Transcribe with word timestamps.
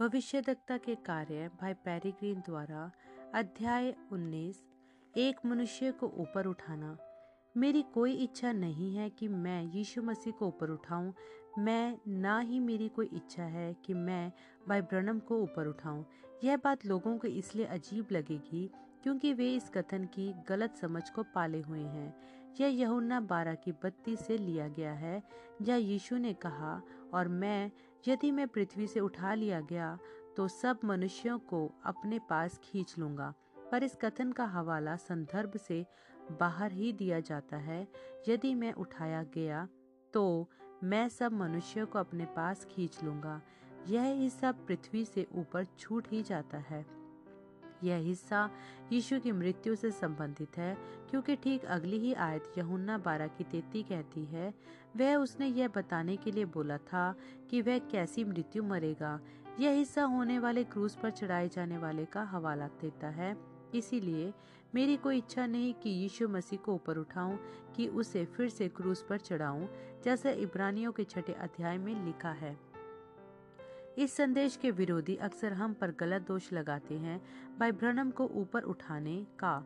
भविष्यदक्ता 0.00 0.76
के 0.76 0.94
कार्य 0.94 1.50
भाई 1.60 1.72
पेरिग्रीन 1.72 2.40
द्वारा 2.40 2.92
अध्याय 3.34 3.94
19 4.12 4.56
एक 5.16 5.36
मनुष्य 5.46 5.92
को 5.92 6.06
ऊपर 6.06 6.46
उठाना। 6.46 6.98
मेरी 7.56 7.82
कोई 7.82 8.12
इच्छा 8.12 8.52
नहीं 8.52 8.96
है 8.96 9.10
कि 9.10 9.28
मैं 9.28 9.62
यीशु 9.62 10.02
मसीह 10.02 10.32
को 10.32 10.46
ऊपर 10.46 10.70
उठाऊं। 10.70 11.12
मैं, 11.58 11.98
ना 12.08 12.38
ही 12.38 12.60
मेरी 12.60 12.88
कोई 12.88 13.06
इच्छा 13.06 13.42
है 13.42 13.74
कि 13.74 13.94
मैं 13.94 14.32
भाई 14.68 14.80
ब्रनम 14.80 15.18
को 15.18 15.42
ऊपर 15.42 15.66
उठाऊं। 15.66 16.04
यह 16.44 16.56
बात 16.56 16.86
लोगों 16.86 17.18
को 17.18 17.28
इसलिए 17.28 17.66
अजीब 17.66 18.06
लगेगी 18.12 18.70
क्योंकि 19.02 19.32
वे 19.32 19.54
इस 19.54 19.68
कथन 19.68 20.04
की 20.04 20.34
गलत 20.48 20.76
समझ 20.76 21.10
को 21.10 21.22
पाले 21.22 21.60
हुए 21.60 21.84
हैं। 21.84 22.14
यह 22.60 22.66
यहुन्ना 22.66 23.20
बारह 23.20 23.54
की 23.54 23.72
बत्ती 23.72 24.16
से 24.16 24.38
लिया 24.38 24.68
गया 24.68 24.92
है, 24.92 25.22
जहाँ 25.62 25.78
यीशु 25.78 26.16
ने 26.16 26.32
कहा, 26.32 26.82
और 27.14 27.28
मैं 27.28 27.70
यदि 28.08 28.30
मैं 28.30 28.46
पृथ्वी 28.48 28.86
से 28.86 29.00
उठा 29.00 29.34
लिया 29.34 29.60
गया 29.60 29.98
तो 30.36 30.46
सब 30.48 30.78
मनुष्यों 30.84 31.38
को 31.38 31.70
अपने 31.84 32.18
पास 32.30 32.58
खींच 32.64 32.94
लूँगा। 32.98 33.32
पर 33.70 33.82
इस 33.84 33.96
कथन 34.02 34.32
का 34.32 34.44
हवाला 34.44 34.96
संदर्भ 34.96 35.56
से 35.58 35.84
बाहर 36.40 36.72
ही 36.72 36.92
दिया 36.92 37.20
जाता 37.20 37.56
है। 37.56 37.86
यदि 38.28 38.54
मैं 38.54 38.72
उठाया 38.74 39.22
गया 39.34 39.66
तो 40.14 40.48
मैं 40.84 41.08
सब 41.08 41.32
मनुष्यों 41.32 41.86
को 41.86 41.98
अपने 41.98 42.24
पास 42.36 42.66
खींच 42.70 43.02
लूँगा। 43.04 43.40
यह 43.88 44.04
हिस्सा 44.12 44.52
पृथ्वी 44.66 45.04
से 45.04 45.26
ऊपर 45.34 45.66
छूट 45.78 46.08
ही 46.10 46.22
जाता 46.22 46.58
है। 46.60 46.84
यह 47.84 47.96
हिस्सा 47.96 48.50
यीशु 48.92 49.20
की 49.20 49.32
मृत्यु 49.32 49.74
से 49.76 49.90
संबंधित 49.90 50.58
है, 50.58 50.76
क्योंकि 51.10 51.36
ठीक 51.36 51.64
अगली 51.64 51.98
ही 51.98 52.12
आयत 52.14 52.52
यहुन्ना 52.58 52.98
बारह 52.98 53.26
की 53.26 53.44
तेती 53.44 53.82
कहती 53.82 54.24
है, 54.24 54.54
वह 54.96 55.16
उसने 55.16 55.46
यह 55.46 55.68
बताने 55.68 56.16
के 56.16 56.30
लिए 56.30 56.44
बोला 56.44 56.78
था 56.78 57.14
कि 57.50 57.62
वह 57.62 57.78
कैसी 57.78 58.24
मृत्यु 58.24 58.62
मरेगा। 58.62 59.20
यह 59.60 59.70
हिस्सा 59.70 60.02
होने 60.02 60.38
वाले 60.38 60.64
क्रूज 60.64 60.94
पर 60.94 61.10
चढ़ाए 61.10 61.48
जाने 61.48 61.78
वाले 61.78 62.04
का 62.04 62.22
हवाला 62.22 62.66
देता 62.66 63.08
है। 63.08 63.36
इसीलिए 63.74 64.32
मेरी 64.74 64.96
कोई 64.96 65.18
इच्छा 65.18 65.46
नहीं 65.46 65.74
कि 65.74 65.90
यीशु 65.90 66.28
मसीह 66.28 66.58
को 66.58 66.74
ऊपर 66.74 66.98
उठाऊं, 66.98 67.36
कि 67.76 67.86
उसे 67.88 68.24
फिर 68.24 68.48
से 68.48 68.68
क्रूज 68.68 68.98
पर 68.98 69.18
चढ़ाऊं, 69.18 69.66
जैसे 70.04 70.32
इब्रानियों 70.32 70.92
के 70.92 71.04
छठे 71.04 71.32
अध्याय 71.32 71.78
में 71.78 72.04
लिखा 72.04 72.30
है। 72.30 72.69
इस 73.98 74.16
संदेश 74.16 74.56
के 74.56 74.70
विरोधी 74.70 75.16
अक्सर 75.16 75.52
हम 75.52 75.74
पर 75.74 75.90
गलत 75.90 76.22
दोष 76.22 76.52
लगाते 76.52 76.98
हैं। 76.98 77.20
भाई 77.58 77.72
ब्रनम 77.72 78.10
को 78.10 78.24
ऊपर 78.24 78.62
उठाने 78.62 79.26
का। 79.38 79.58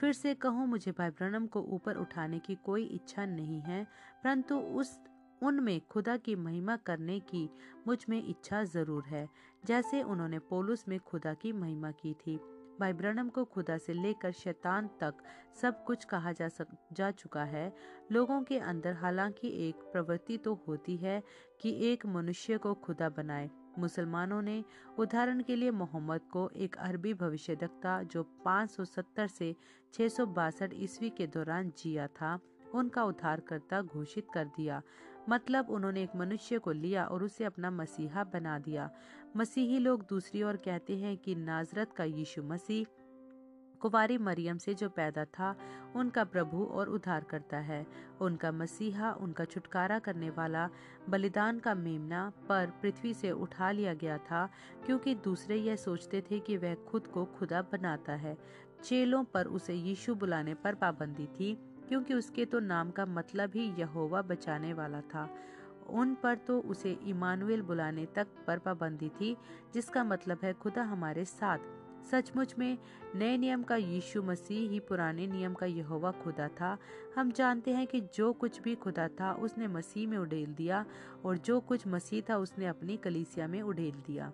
फिर 0.00 0.12
से 0.12 0.34
कहूँ, 0.34 0.66
मुझे 0.66 0.92
भाई 0.92 1.10
ब्रनम 1.10 1.46
को 1.46 1.60
ऊपर 1.60 1.96
उठाने 1.96 2.38
की 2.38 2.54
कोई 2.54 2.84
इच्छा 2.84 3.26
नहीं 3.26 3.60
है, 3.60 3.84
परंतु 4.24 4.56
उस, 4.56 4.98
उनमें 5.42 5.80
खुदा 5.90 6.16
की 6.16 6.36
महिमा 6.36 6.76
करने 6.76 7.20
की 7.20 7.48
मुझमें 7.86 8.28
इच्छा 8.28 8.62
ज़रूर 8.64 9.04
है, 9.04 9.28
जैसे 9.66 10.02
उन्होंने 10.02 10.38
पोलुस 10.38 10.84
में 10.88 10.98
खुदा 11.00 11.34
की 11.34 11.52
महिमा 11.52 11.90
की 11.90 12.14
थी। 12.14 12.36
भाई 12.80 12.92
ब्रनम 12.92 13.28
को 13.28 13.44
खुदा 13.44 13.78
से 13.78 13.92
लेकर 13.92 14.32
शैतान 14.32 14.86
तक 15.00 15.14
सब 15.62 15.84
कुछ 15.84 16.04
कहा 16.04 16.32
जा 16.32 16.48
सक, 16.48 16.66
जा 16.92 17.10
चुका 17.10 17.44
है। 17.44 17.72
लोगों 18.12 18.42
के 18.42 18.58
अंदर 18.58 18.92
हालाँकि 18.92 19.48
एक 19.68 19.74
प्रवृत्ति 19.92 20.36
तो 20.36 20.54
होती 20.68 20.96
है 20.96 21.22
कि 21.60 21.92
एक 21.92 22.06
मनुष्य 22.06 22.58
को 22.58 22.74
खुदा 22.74 23.08
बनाए। 23.08 23.50
मुसलमानों 23.78 24.42
ने 24.42 24.64
उदाहरण 24.98 25.42
के 25.42 25.56
लिए 25.56 25.70
मोहम्मद 25.70 26.20
को 26.32 26.50
एक 26.56 26.76
अरबी 26.76 27.14
भविष्य 27.14 27.56
जो 27.84 28.26
570 28.46 29.28
से 29.28 29.56
छह 29.94 30.08
सौ 30.08 30.26
बासठ 30.26 30.70
ईस्वी 30.74 31.10
के 31.10 31.26
दौरान 31.26 31.72
जिया 31.78 32.06
था, 32.06 32.38
उनका 32.74 33.04
उद्धारकर्ता 33.04 33.82
घोषित 33.82 34.26
कर 34.34 34.44
दिया। 34.44 34.82
मतलब 35.28 35.70
उन्होंने 35.70 36.02
एक 36.02 36.16
मनुष्य 36.16 36.58
को 36.58 36.72
लिया 36.72 37.04
और 37.04 37.24
उसे 37.24 37.44
अपना 37.44 37.70
मसीहा 37.70 38.24
बना 38.24 38.58
दिया। 38.58 38.90
मसीही 39.36 39.78
लोग 39.78 40.06
दूसरी 40.08 40.42
ओर 40.42 40.56
कहते 40.56 40.96
हैं 40.96 41.16
कि 41.16 41.34
नाजरत 41.34 41.92
का 41.92 42.04
यीशु 42.04 42.42
मसीह 42.42 42.86
कुवारी 43.80 44.18
मरियम 44.18 44.58
से 44.58 44.74
जो 44.74 44.88
पैदा 44.88 45.24
था, 45.24 45.56
उनका 45.96 46.24
प्रभु 46.24 46.64
और 46.64 46.88
उद्धार 46.88 47.24
करता 47.24 47.56
है। 47.56 47.86
उनका 48.20 48.52
मसीहा, 48.52 49.12
उनका 49.12 49.44
छुटकारा 49.44 49.98
करने 49.98 50.30
वाला 50.30 50.68
बलिदान 51.08 51.58
का 51.58 51.74
मेमना 51.74 52.32
पर 52.48 52.72
पृथ्वी 52.82 53.14
से 53.14 53.30
उठा 53.30 53.70
लिया 53.70 53.94
गया 53.94 54.18
था, 54.18 54.48
क्योंकि 54.86 55.14
दूसरे 55.14 55.56
यह 55.56 55.76
सोचते 55.76 56.20
थे 56.20 56.40
कि 56.40 56.56
वह 56.56 56.74
खुद 56.74 57.06
को 57.06 57.24
खुदा 57.24 57.62
बनाता 57.62 58.12
है। 58.12 58.36
चेलों 58.84 59.24
पर 59.24 59.46
उसे 59.46 59.74
यीशु 59.74 60.14
बुलाने 60.14 60.54
पर 60.54 60.74
पाबंदी 60.74 61.26
थी, 61.26 61.54
क्योंकि 61.88 62.14
उसके 62.14 62.44
तो 62.44 62.60
नाम 62.60 62.90
का 62.90 63.06
मतलब 63.06 63.50
ही 63.54 63.74
यहोवा 63.78 64.22
बचाने 64.22 64.72
वाला 64.72 65.00
था। 65.00 65.28
उन 65.88 66.14
पर 66.14 66.34
तो 66.36 66.60
उसे 66.60 66.92
इमानुएल 66.92 67.62
बुलाने 67.62 68.06
तक 68.06 68.26
पर 68.46 68.58
पाबंदी 68.58 69.08
थी, 69.08 69.36
जिसका 69.74 70.04
मतलब 70.04 70.38
है 70.44 70.52
खुदा 70.52 70.82
हमारे 70.82 71.24
साथ 71.24 71.58
सचमुच 72.10 72.54
में 72.58 72.78
नए 73.14 73.36
नियम 73.36 73.62
का 73.62 73.76
यीशु 73.76 74.22
मसीह 74.22 74.70
ही 74.70 74.80
पुराने 74.80 75.26
नियम 75.26 75.54
का 75.54 75.66
यहोवा 75.66 76.10
खुदा 76.10 76.48
था। 76.48 76.78
हम 77.16 77.32
जानते 77.32 77.70
हैं 77.70 77.86
कि 77.86 78.00
जो 78.00 78.32
कुछ 78.32 78.60
भी 78.62 78.74
खुदा 78.74 79.08
था, 79.08 79.32
उसने 79.32 79.68
मसीह 79.68 80.08
में 80.08 80.18
उड़ेल 80.18 80.54
दिया 80.54 80.86
और 81.24 81.38
जो 81.38 81.60
कुछ 81.60 81.86
मसीह 81.86 82.22
था, 82.30 82.36
उसने 82.36 82.66
अपनी 82.66 82.96
कलीसिया 82.96 83.46
में 83.46 83.62
उड़ेल 83.62 83.94
दिया। 84.06 84.32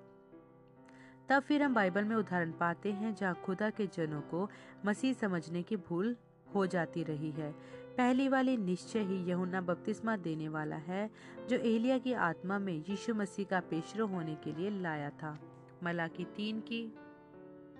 तब 1.28 1.42
फिर 1.42 1.62
हम 1.62 1.74
बाइबल 1.74 2.04
में 2.04 2.16
उदाहरण 2.16 2.52
पाते 2.52 2.92
हैं 2.92 3.14
जहाँ 3.14 3.42
खुदा 3.44 3.70
के 3.70 3.86
जनों 3.86 4.20
को 4.20 4.50
मसीह 4.86 5.12
समझने 5.12 5.62
की 5.62 5.76
भूल 5.76 6.16
हो 6.54 6.66
जाती 6.66 7.02
रही 7.02 7.30
है। 7.30 7.52
पहली 7.96 8.28
वाली 8.28 8.56
निश्चय 8.56 9.00
ही 9.00 9.24
यहुना 9.24 9.60
बपतिस्मा 9.60 10.16
देने 10.16 10.48
वाला 10.48 10.76
है, 10.76 11.10
जो 11.48 11.56
एलिया 11.56 11.98
की 11.98 12.12
आत्मा 12.12 12.58
में 12.58 12.84
यीशु 12.88 13.14
मसीह 13.14 13.44
का 13.44 13.60
पेशरो 13.60 14.06
होने 14.06 14.34
के 14.34 14.52
लिए 14.52 14.70
लाया 14.70 15.10
था। 15.10 15.38
मलाकी 15.82 16.24
तीन 16.24 16.60
की 16.60 16.92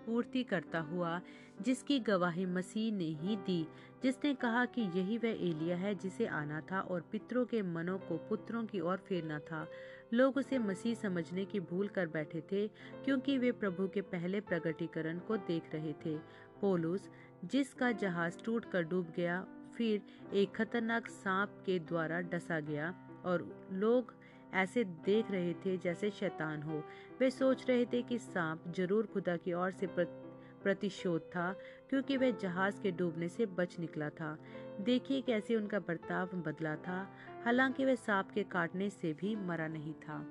पूर्ति 0.07 0.43
करता 0.43 0.81
हुआ, 0.81 1.21
जिसकी 1.63 1.99
गवाही 2.01 2.47
मसीह 2.47 2.93
ने 2.93 3.05
ही 3.05 3.37
दी। 3.37 3.67
जिसने 4.03 4.35
कहा 4.35 4.65
कि 4.65 4.83
यही 4.83 5.19
वह 5.19 5.29
एलिया 5.29 5.77
है 5.77 5.95
जिसे 5.95 6.27
आना 6.27 6.61
था 6.61 6.81
और 6.81 7.01
पितरों 7.01 7.45
के 7.45 7.63
मनों 7.63 7.99
को 7.99 8.17
पुत्रों 8.17 8.65
की 8.65 8.81
ओर 8.81 8.97
फेरना 8.97 9.39
था। 9.39 9.67
लोग 10.15 10.37
उसे 10.37 10.59
मसीह 10.59 10.95
समझने 10.95 11.45
की 11.45 11.61
भूल 11.61 11.89
कर 11.89 12.07
बैठे 12.07 12.41
थे, 12.53 12.69
क्योंकि 13.05 13.39
वे 13.39 13.53
प्रभु 13.53 13.89
के 13.89 14.01
पहले 14.01 14.41
प्रगटीकरण 14.41 15.19
को 15.19 15.37
देख 15.37 15.63
रहे 15.75 15.93
थे। 15.93 16.19
पोलूस, 16.61 17.09
जिसका 17.45 17.93
जहाज़ 17.93 18.45
टूट 18.45 18.65
कर 18.65 18.83
डूब 18.83 19.13
गया, 19.17 19.47
फिर 19.77 20.03
एक 20.35 20.57
खतरनाक 20.57 21.07
सांप 21.07 21.63
के 21.67 21.79
द्वारा 21.79 22.21
डसा 22.21 22.61
गया 22.61 22.95
और 23.25 23.69
लोग 23.73 24.15
ऐसे 24.55 24.85
देख 24.85 25.31
रहे 25.31 25.55
थे 25.55 25.77
जैसे 25.77 26.11
शैतान 26.11 26.63
हो। 26.63 26.83
वे 27.21 27.31
सोच 27.31 27.69
रहे 27.69 27.85
थे 27.85 28.03
कि 28.03 28.19
सांप 28.19 28.65
ज़रूर 28.69 29.07
खुदा 29.07 29.37
की 29.37 29.53
ओर 29.53 29.71
से 29.71 29.87
प्रतिशोध 29.97 31.21
था, 31.21 31.53
क्योंकि 31.91 32.17
वह 32.17 32.31
जहाज़ 32.31 32.81
के 32.81 32.91
डूबने 32.91 33.29
से 33.29 33.47
बच 33.47 33.79
निकला 33.81 34.09
था। 34.11 34.39
देखिए 34.81 35.21
कैसे 35.21 35.57
उनका 35.57 35.79
बर्ताव 35.79 36.27
बदला 36.27 36.77
था। 36.77 37.15
हालाँकि 37.45 37.85
वह 37.85 37.95
सांप 37.95 38.31
के 38.31 38.43
काटने 38.43 38.91
से 38.91 39.13
भी 39.13 39.37
मरा 39.37 39.69
नहीं 39.69 39.93
था। 39.93 40.27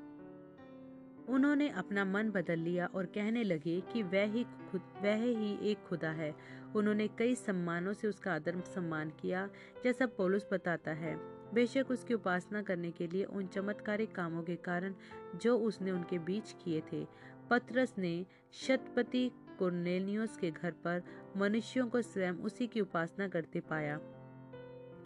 उन्होंने 1.29 1.69
अपना 1.69 2.05
मन 2.05 2.29
बदल 2.29 2.59
लिया 2.59 2.85
और 2.85 3.05
कहने 3.05 3.43
लगे 3.43 3.81
कि 3.81 4.03
वह 4.03 4.23
ही 4.23 4.43
खुद, 4.43 4.81
वह 5.03 5.15
ही 5.15 5.71
एक 5.71 5.77
खुदा 5.77 6.09
है। 6.09 6.35
उन्होंने 6.75 7.07
कई 7.07 7.35
सम्मानों 7.35 7.93
से 7.93 8.07
उसका 8.07 8.33
आदर 8.33 8.61
सम्मान 8.61 9.09
किया, 9.09 9.49
जैसा 9.83 10.05
पोलुस 10.05 10.47
बताता 10.53 10.91
है। 10.91 11.34
बेशक 11.53 11.91
उसकी 11.91 12.13
उपासना 12.13 12.61
करने 12.61 12.91
के 12.91 13.07
लिए 13.07 13.23
उन 13.23 13.47
चमत्कारिक 13.47 14.15
कामों 14.15 14.43
के 14.43 14.55
कारण 14.55 14.93
जो 15.35 15.57
उसने 15.57 15.91
उनके 15.91 16.19
बीच 16.19 16.55
किए 16.63 16.81
थे। 16.91 17.05
पत्रस 17.49 17.93
ने 17.97 18.25
शतपति 18.53 19.29
कुर्नेलियोस 19.59 20.37
के 20.37 20.51
घर 20.51 20.71
पर 20.85 21.03
मनुष्यों 21.37 21.87
को 21.87 22.01
स्वयं 22.01 22.33
उसी 22.41 22.67
की 22.67 22.81
उपासना 22.81 23.27
करते 23.27 23.59
पाया, 23.59 23.99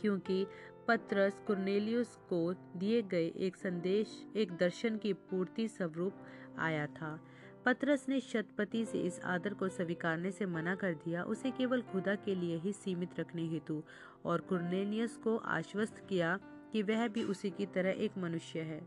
क्योंकि 0.02 0.46
पत्रस 0.88 1.42
कुर्नेलियस 1.48 2.16
को 2.30 2.54
दिए 2.54 3.02
गए 3.02 3.28
एक 3.38 3.56
संदेश, 3.56 4.24
एक 4.36 4.52
दर्शन 4.52 4.98
की 4.98 5.14
पूर्ति 5.14 5.68
स्वरूप 5.68 6.26
आया 6.60 6.86
था। 6.88 7.20
पत्रस 7.70 8.06
ने 8.10 8.20
शतपति 8.20 8.84
से 8.86 9.00
इस 9.00 9.20
आदर 9.22 9.54
को 9.54 9.68
स्वीकारने 9.70 10.30
से 10.32 10.46
मना 10.46 10.74
कर 10.76 10.94
दिया। 10.94 11.24
उसे 11.24 11.50
केवल 11.52 11.82
खुदा 11.82 12.14
के 12.16 12.34
लिए 12.36 12.56
ही 12.58 12.72
सीमित 12.74 13.10
रखने 13.20 13.42
हेतु 13.48 13.82
और 14.26 14.42
कुर्नेलियस 14.42 15.18
को 15.18 15.36
आश्वस्त 15.38 16.02
किया 16.10 16.40
कि 16.74 16.82
वह 16.84 17.08
भी 17.08 17.24
उसी 17.24 17.50
की 17.50 17.66
तरह 17.66 17.90
एक 17.90 18.18
मनुष्य 18.18 18.60
है। 18.60 18.80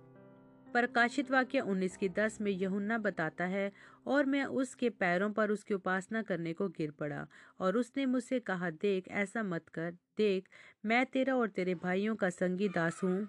प्रकाशित 0.66 1.30
वाक्य 1.30 1.60
19 1.60 1.96
की 1.96 2.08
10 2.08 2.40
में 2.40 2.50
यहुन्ना 2.50 2.98
बताता 2.98 3.44
है, 3.44 3.70
और 4.06 4.26
मैं 4.26 4.44
उसके 4.44 4.90
पैरों 4.90 5.30
पर 5.30 5.50
उसकी 5.50 5.74
उपासना 5.74 6.22
करने 6.22 6.52
को 6.52 6.68
गिर 6.68 6.90
पड़ा 6.90 7.26
और 7.60 7.76
उसने 7.76 8.06
मुझसे 8.06 8.40
कहा, 8.40 8.70
देख, 8.70 9.08
ऐसा 9.08 9.42
मत 9.42 9.68
कर। 9.68 9.90
देख, 10.18 10.48
मैं 10.86 11.04
तेरा 11.06 11.36
और 11.36 11.48
तेरे 11.48 11.74
भाइयों 11.74 12.16
का 12.16 12.30
संगी 12.30 12.68
दास 12.68 13.00
हूँ, 13.04 13.28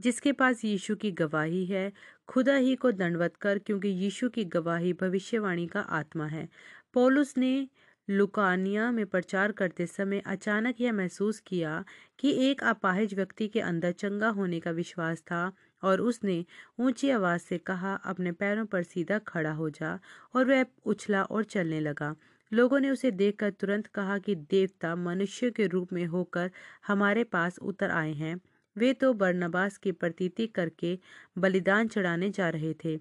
जिसके 0.00 0.32
पास 0.32 0.64
यीशु 0.64 0.94
की 0.96 1.10
गवाही 1.12 1.64
है। 1.66 1.92
खुदा 2.28 2.56
ही 2.56 2.74
को 2.76 2.92
दंडवत 2.92 3.36
कर, 3.36 3.58
क्योंकि 3.58 3.88
यीशु 3.88 4.28
की 4.28 4.44
गवाही 4.44 4.92
भविष्यवाणी 4.92 5.66
का 5.66 5.80
आत्मा 5.80 6.26
है। 6.26 6.48
पौलुस 6.94 7.34
ने 7.38 7.68
लुकानिया 8.10 8.90
में 8.90 9.06
प्रचार 9.06 9.52
करते 9.52 9.86
समय 9.86 10.22
अचानक 10.26 10.80
यह 10.80 10.92
महसूस 10.92 11.40
किया 11.40 11.84
कि 12.18 12.50
एक 12.50 12.62
अपाहिज 12.64 13.14
व्यक्ति 13.14 13.48
के 13.48 13.60
अंदर 13.60 13.92
चंगा 13.92 14.28
होने 14.28 14.60
का 14.60 14.70
विश्वास 14.70 15.20
था 15.20 15.52
और 15.82 16.00
उसने 16.00 16.44
ऊँची 16.80 17.10
आवाज़ 17.10 17.40
से 17.40 17.58
कहा, 17.58 17.94
अपने 17.94 18.32
पैरों 18.32 18.66
पर 18.66 18.82
सीधा 18.82 19.18
खड़ा 19.18 19.52
हो 19.52 19.70
जा। 19.70 19.98
और 20.34 20.44
वह 20.44 20.64
उछला 20.84 21.22
और 21.22 21.44
चलने 21.44 21.80
लगा। 21.80 22.14
लोगों 22.52 22.80
ने 22.80 22.90
उसे 22.90 23.10
देखकर 23.10 23.50
तुरंत 23.50 23.86
कहा 23.86 24.18
कि, 24.18 24.34
देवता 24.34 24.96
मनुष्य 24.96 25.50
के 25.50 25.66
रूप 25.66 25.92
में 25.92 26.06
होकर 26.06 26.50
हमारे 26.86 27.24
पास 27.24 27.58
उतर 27.58 27.90
आए 27.90 28.12
हैं। 28.12 28.40
वे 28.76 28.92
तो 28.92 29.12
बरनबास 29.12 29.76
की 29.76 29.92
प्रतीति 29.92 30.46
करके 30.46 30.98
बलिदान 31.38 31.88
चढ़ाने 31.88 32.30
जा 32.30 32.48
रहे 32.48 32.74
थे। 32.84 32.98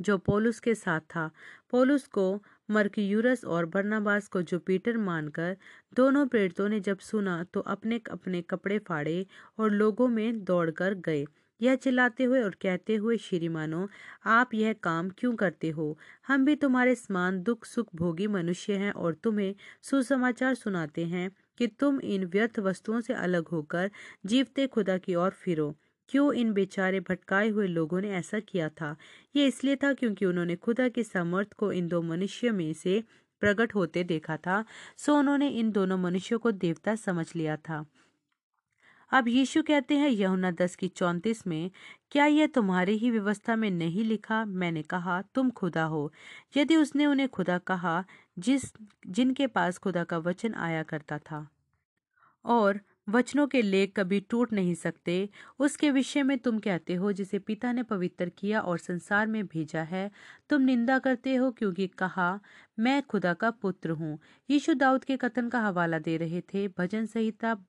जो 0.00 0.18
पोलुस 0.18 0.60
के 0.60 0.74
साथ 0.74 1.00
था, 1.00 1.30
पोलुस 1.70 2.06
को 2.06 2.42
मर्क्यूरस 2.70 3.44
और 3.44 3.66
बरनाबास 3.66 4.28
को 4.28 4.42
जुपिटर 4.42 4.96
मानकर 4.96 5.56
दोनों 5.94 6.26
प्रेरितों 6.26 6.68
ने 6.68 6.80
जब 6.80 6.98
सुना 6.98 7.44
तो 7.44 7.60
अपने 7.60 8.00
अपने 8.10 8.42
कपड़े 8.42 8.78
फाड़े 8.78 9.26
और 9.58 9.70
लोगों 9.70 10.08
में 10.08 10.44
दौड़कर 10.44 10.94
गए। 10.94 11.24
यह 11.60 11.74
चिल्लाते 11.74 12.24
हुए 12.24 12.42
और 12.42 12.56
कहते 12.62 12.96
हुए, 12.96 13.16
श्रीमानो, 13.16 13.88
आप 14.26 14.54
यह 14.54 14.72
काम 14.72 15.10
क्यों 15.10 15.34
करते 15.36 15.70
हो? 15.70 15.98
हम 16.26 16.44
भी 16.44 16.56
तुम्हारे 16.56 16.94
समान 16.94 17.42
दुख 17.42 17.64
सुख 17.64 17.88
भोगी 17.94 18.26
मनुष्य 18.26 18.72
हैं 18.72 18.92
और 18.92 19.14
तुम्हें 19.14 19.54
सुसमाचार 19.82 20.54
सुनाते 20.54 21.04
हैं। 21.04 21.30
कि 21.62 21.66
तुम 21.66 22.00
इन 22.00 22.24
व्यर्थ 22.24 22.58
वस्तुओं 22.58 23.00
से 23.00 23.14
अलग 23.14 23.48
होकर 23.48 23.90
जीवते 24.26 24.66
खुदा 24.66 24.98
की 24.98 25.14
ओर 25.14 25.30
फिरो। 25.30 25.74
क्यों 26.08 26.32
इन 26.34 26.52
बेचारे 26.52 27.00
भटकाए 27.00 27.48
हुए 27.48 27.66
लोगों 27.66 28.00
ने 28.00 28.10
ऐसा 28.10 28.40
किया 28.40 28.68
था? 28.68 28.96
ये 29.36 29.46
इसलिए 29.46 29.76
था 29.76 29.92
क्योंकि 29.92 30.26
उन्होंने 30.26 30.56
खुदा 30.56 30.88
के 30.88 31.02
समर्थ 31.02 31.52
को 31.52 31.72
इन 31.72 31.88
दो 31.88 32.02
मनुष्य 32.02 32.50
में 32.50 32.72
से 32.72 33.04
प्रकट 33.40 33.74
होते 33.74 34.04
देखा 34.04 34.36
था, 34.36 34.64
सो 34.96 35.14
उन्होंने 35.14 35.48
इन 35.48 35.70
दोनों 35.70 35.98
मनुष्यों 35.98 36.38
को 36.38 36.52
देवता 36.52 36.94
समझ 36.94 37.26
लिया 37.36 37.56
था। 37.56 37.86
अब 39.12 39.28
यीशु 39.28 39.62
कहते 39.62 39.94
हैं 39.94 40.08
यहुना 40.08 40.50
दस 40.50 40.76
की 40.76 40.88
चौंतीस 40.88 41.46
में, 41.46 41.70
क्या 42.10 42.26
यह 42.26 42.46
तुम्हारी 42.46 42.96
ही 42.96 43.10
व्यवस्था 43.10 43.56
में 43.56 43.70
नहीं 43.70 44.04
लिखा, 44.04 44.44
मैंने 44.44 44.82
कहा, 44.82 45.22
तुम 45.22 45.50
खुदा 45.50 45.84
हो। 45.84 46.12
यदि 46.56 46.76
उसने 46.76 47.06
उन्हें 47.06 47.28
खुदा 47.28 47.58
कहा 47.58 48.04
जिस, 48.38 48.72
जिनके 49.06 49.46
पास 49.46 49.78
खुदा 49.78 50.04
का 50.04 50.18
वचन 50.18 50.54
आया 50.54 50.82
करता 50.82 51.18
था। 51.18 51.48
और 52.44 52.80
वचनों 53.08 53.46
के 53.46 53.62
लेख 53.62 53.92
कभी 53.96 54.20
टूट 54.20 54.52
नहीं 54.52 54.74
सकते। 54.74 55.28
उसके 55.58 55.90
विषय 55.90 56.22
में 56.22 56.38
तुम 56.38 56.58
कहते 56.58 56.94
हो, 56.94 57.12
जिसे 57.12 57.38
पिता 57.38 57.72
ने 57.72 57.82
पवित्र 57.82 58.28
किया 58.28 58.60
और 58.60 58.78
संसार 58.78 59.26
में 59.26 59.46
भेजा 59.46 59.82
है, 59.82 60.10
तुम 60.48 60.62
निंदा 60.62 60.98
करते 60.98 61.34
हो 61.34 61.50
क्योंकि 61.50 61.86
कहा, 61.86 62.40
मैं 62.78 63.02
खुदा 63.02 63.34
का 63.34 63.50
पुत्र 63.50 63.90
हूँ। 63.90 64.18
यीशु 64.50 64.74
दाऊद 64.74 65.04
के 65.04 65.16
कथन 65.16 65.48
का 65.48 65.60
हवाला 65.60 65.98
दे 65.98 66.16
रहे 66.16 66.40
थे, 66.40 66.68
भजन 66.68 67.06
संहिता 67.06 67.64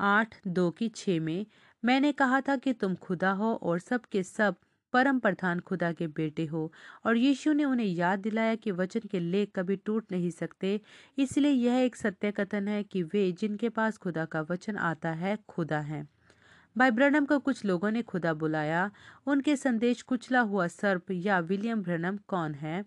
आठ, 0.00 0.34
दो 0.46 0.70
की 0.70 0.88
छ 0.88 1.08
में, 1.08 1.46
मैंने 1.84 2.12
कहा 2.12 2.40
था 2.40 2.56
कि 2.56 2.72
तुम 2.72 2.94
खुदा 2.94 3.30
हो 3.30 3.54
और 3.54 3.78
सब 3.78 4.00
के 4.00 4.22
सब 4.22 4.56
परम 4.92 5.18
प्रधान 5.18 5.60
खुदा 5.60 5.92
के 5.92 6.06
बेटे 6.06 6.44
हो 6.46 6.72
और 7.06 7.16
यीशु 7.16 7.52
ने 7.52 7.64
उन्हें 7.64 7.86
याद 7.86 8.18
दिलाया 8.18 8.54
कि 8.54 8.70
वचन 8.70 9.00
के 9.00 9.20
लेख 9.20 9.50
कभी 9.56 9.76
टूट 9.76 10.12
नहीं 10.12 10.30
सकते। 10.30 10.80
इसलिए 11.18 11.50
यह 11.50 11.76
एक 11.76 11.96
सत्य 11.96 12.30
कथन 12.30 12.68
है 12.68 12.82
कि 12.82 13.02
वे 13.02 13.32
जिनके 13.32 13.68
पास 13.68 13.98
खुदा 13.98 14.24
का 14.24 14.40
वचन 14.40 14.76
आता 14.76 15.10
है, 15.10 15.38
खुदा 15.48 15.80
है। 15.80 16.06
भाई 16.76 16.90
ब्रनम 16.90 17.24
को 17.24 17.38
कुछ 17.38 17.64
लोगों 17.64 17.90
ने 17.90 18.02
खुदा 18.02 18.34
बुलाया। 18.34 18.90
उनके 19.26 19.56
संदेश 19.56 20.02
कुचला 20.02 20.40
हुआ 20.40 20.66
सर्प 20.66 21.10
या 21.10 21.38
विलियम 21.38 21.82
ब्रनम 21.82 22.18
कौन 22.28 22.54
है? 22.54 22.84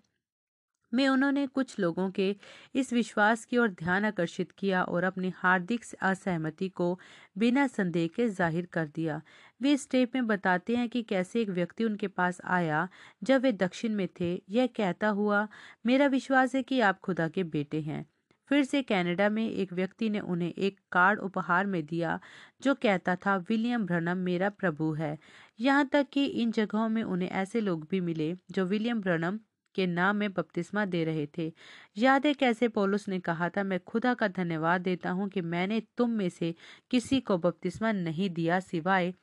में 0.93 1.07
उन्होंने 1.07 1.47
कुछ 1.47 1.79
लोगों 1.79 2.09
के 2.11 2.35
इस 2.75 2.93
विश्वास 2.93 3.45
की 3.45 3.57
ओर 3.57 3.69
ध्यान 3.69 4.05
आकर्षित 4.05 4.51
किया 4.51 4.83
और 4.83 5.03
अपनी 5.03 5.33
हार्दिक 5.35 5.85
असहमति 6.01 6.69
को 6.69 6.99
बिना 7.37 7.67
संदेह 7.67 8.07
के 8.07 8.27
ज़ाहिर 8.29 8.65
कर 8.65 8.87
दिया। 8.87 9.21
वे 9.61 9.73
इस 9.73 9.89
टेप 9.89 10.15
में 10.15 10.27
बताते 10.27 10.75
हैं 10.75 10.89
कि 10.89 11.03
कैसे 11.03 11.41
एक 11.41 11.49
व्यक्ति 11.49 11.83
उनके 11.83 12.07
पास 12.07 12.41
आया, 12.43 12.87
जब 13.23 13.41
वे 13.41 13.51
दक्षिण 13.51 13.95
में 13.95 14.07
थे। 14.19 14.43
यह 14.49 14.67
कहता 14.67 15.07
हुआ, 15.07 15.47
मेरा 15.85 16.07
विश्वास 16.07 16.55
है 16.55 16.63
कि 16.63 16.79
आप 16.79 16.99
खुदा 16.99 17.27
के 17.27 17.43
बेटे 17.43 17.81
हैं। 17.81 18.05
फिर 18.49 18.63
से 18.63 18.81
कनाडा 18.81 19.29
में 19.29 19.49
एक 19.49 19.73
व्यक्ति 19.73 20.09
ने 20.09 20.19
उन्हें 20.19 20.53
एक 20.53 20.79
कार्ड 20.91 21.19
उपहार 21.19 21.65
में 21.65 21.85
दिया, 21.85 22.19
जो 22.61 22.73
कहता 22.75 23.15
था, 23.15 23.35
विलियम 23.37 23.85
ब्रनम 23.85 24.17
मेरा 24.17 24.49
प्रभु 24.49 24.93
है। 24.93 25.17
यहाँ 25.59 25.85
तक 25.85 26.07
कि 26.13 26.25
इन 26.25 26.51
जगहों 26.51 26.89
में 26.89 27.03
उन्हें 27.03 27.29
ऐसे 27.29 27.61
लोग 27.61 27.87
भी 27.91 27.99
मिले, 27.99 28.35
जो 28.51 28.65
विलियम 28.65 29.01
ब्रनम 29.01 29.39
के 29.75 29.87
नाम 29.87 30.15
में 30.15 30.33
बपतिस्मा 30.33 30.85
दे 30.85 31.03
रहे 31.03 31.27
थे। 31.37 31.51
याद 31.97 32.25
है 32.25 32.33
कैसे 32.33 32.67
पौलुस 32.67 33.07
ने 33.09 33.19
कहा 33.19 33.49
था, 33.49 33.63
मैं 33.63 33.79
खुदा 33.79 34.13
का 34.13 34.27
धन्यवाद 34.27 34.81
देता 34.81 35.11
हूँ 35.11 35.29
कि 35.29 35.41
मैंने 35.41 35.81
तुम 35.97 36.09
में 36.09 36.29
से 36.29 36.53
किसी 36.91 37.19
को 37.19 37.37
बपतिस्मा 37.37 37.91
नहीं 37.91 38.29
दिया 38.29 38.59
सिवाय 38.59 39.13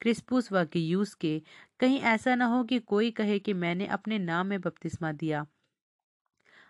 क्रिस्पुस 0.00 0.52
व 0.52 0.64
गियूस 0.64 1.14
के। 1.14 1.42
कहीं 1.80 2.00
ऐसा 2.00 2.34
ना 2.34 2.46
हो 2.46 2.62
कि 2.64 2.78
कोई 2.78 3.10
कहे 3.10 3.38
कि 3.38 3.52
मैंने 3.54 3.86
अपने 3.86 4.18
नाम 4.18 4.46
में 4.46 4.60
बपतिस्मा 4.60 5.12
दिया। 5.12 5.46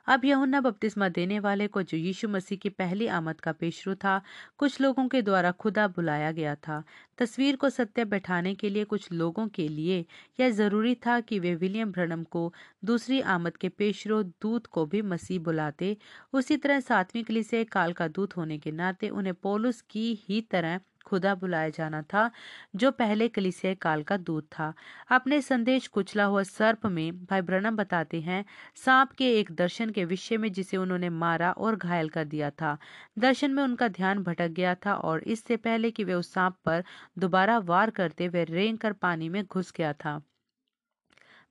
अब 0.08 0.24
यहुन्ना 0.24 0.60
बपतिस्मा 0.60 1.08
देने 1.08 1.38
वाले 1.40 1.66
को 1.66 1.82
जो 1.82 1.96
यीशु 1.96 2.28
मसीह 2.28 2.58
की 2.58 2.68
पहली 2.68 3.06
आमद 3.06 3.40
का 3.40 3.52
पेशरू 3.52 3.94
था, 3.94 4.20
कुछ 4.58 4.80
लोगों 4.80 5.06
के 5.08 5.22
द्वारा 5.22 5.50
खुदा 5.52 5.86
बुलाया 5.88 6.30
गया 6.32 6.54
था। 6.56 6.82
तस्वीर 7.18 7.56
को 7.56 7.70
सत्य 7.70 8.04
बैठाने 8.04 8.54
के 8.54 8.68
लिए 8.70 8.84
कुछ 8.84 9.10
लोगों 9.12 9.46
के 9.48 9.68
लिए 9.68 10.04
यह 10.40 10.50
ज़रूरी 10.50 10.94
था 11.06 11.20
कि 11.20 11.38
वे 11.38 11.54
विलियम 11.54 11.92
ब्रनम 11.92 12.24
को 12.24 12.52
दूसरी 12.84 13.20
आमद 13.20 13.56
के 13.56 13.68
पेशरो 13.68 14.22
दूत 14.22 14.66
को 14.66 14.86
भी 14.86 15.02
मसीह 15.02 15.40
बुलाते। 15.40 15.96
उसी 16.32 16.56
तरह 16.56 16.80
सातवीं 16.80 17.24
कली 17.24 17.42
से 17.42 17.64
काल 17.64 17.92
का 17.92 18.08
दूत 18.08 18.36
होने 18.36 18.58
के 18.58 18.72
नाते 18.72 19.08
उन्हें 19.08 19.34
पोलुस 19.34 19.80
की 19.90 20.12
ही 20.28 20.40
तरह 20.40 20.80
खुदा 21.06 21.34
बुलाया 21.34 21.68
जाना 21.68 22.02
था, 22.02 22.30
जो 22.76 22.90
पहले 22.90 23.28
कलिसिया 23.28 23.74
काल 23.74 24.02
का 24.02 24.16
दूत 24.16 24.44
था। 24.52 24.72
अपने 25.10 25.40
संदेश 25.42 25.86
कुचला 25.86 26.24
हुआ 26.24 26.42
सर्प 26.42 26.86
में 26.86 27.24
भाई 27.24 27.40
ब्रनम 27.42 27.76
बताते 27.76 28.20
हैं, 28.20 28.44
सांप 28.76 29.12
के 29.12 29.32
एक 29.38 29.52
दर्शन 29.52 29.90
के 29.90 30.04
विषय 30.04 30.36
में 30.36 30.52
जिसे 30.52 30.76
उन्होंने 30.76 31.08
मारा 31.08 31.50
और 31.52 31.76
घायल 31.76 32.08
कर 32.08 32.24
दिया 32.24 32.50
था। 32.50 32.76
दर्शन 33.18 33.50
में 33.50 33.62
उनका 33.62 33.88
ध्यान 33.88 34.22
भटक 34.22 34.48
गया 34.50 34.74
था 34.74 34.94
और 34.94 35.22
इससे 35.26 35.56
पहले 35.56 35.90
कि 35.90 36.04
वे 36.04 36.14
उस 36.14 36.32
सांप 36.32 36.56
पर 36.64 36.84
दोबारा 37.18 37.58
वार 37.58 37.90
करते, 37.90 38.28
वे 38.28 38.44
रेंग 38.44 38.78
कर 38.78 38.92
पानी 38.92 39.28
में 39.28 39.44
घुस 39.44 39.72
गया 39.76 39.92
था। 39.92 40.20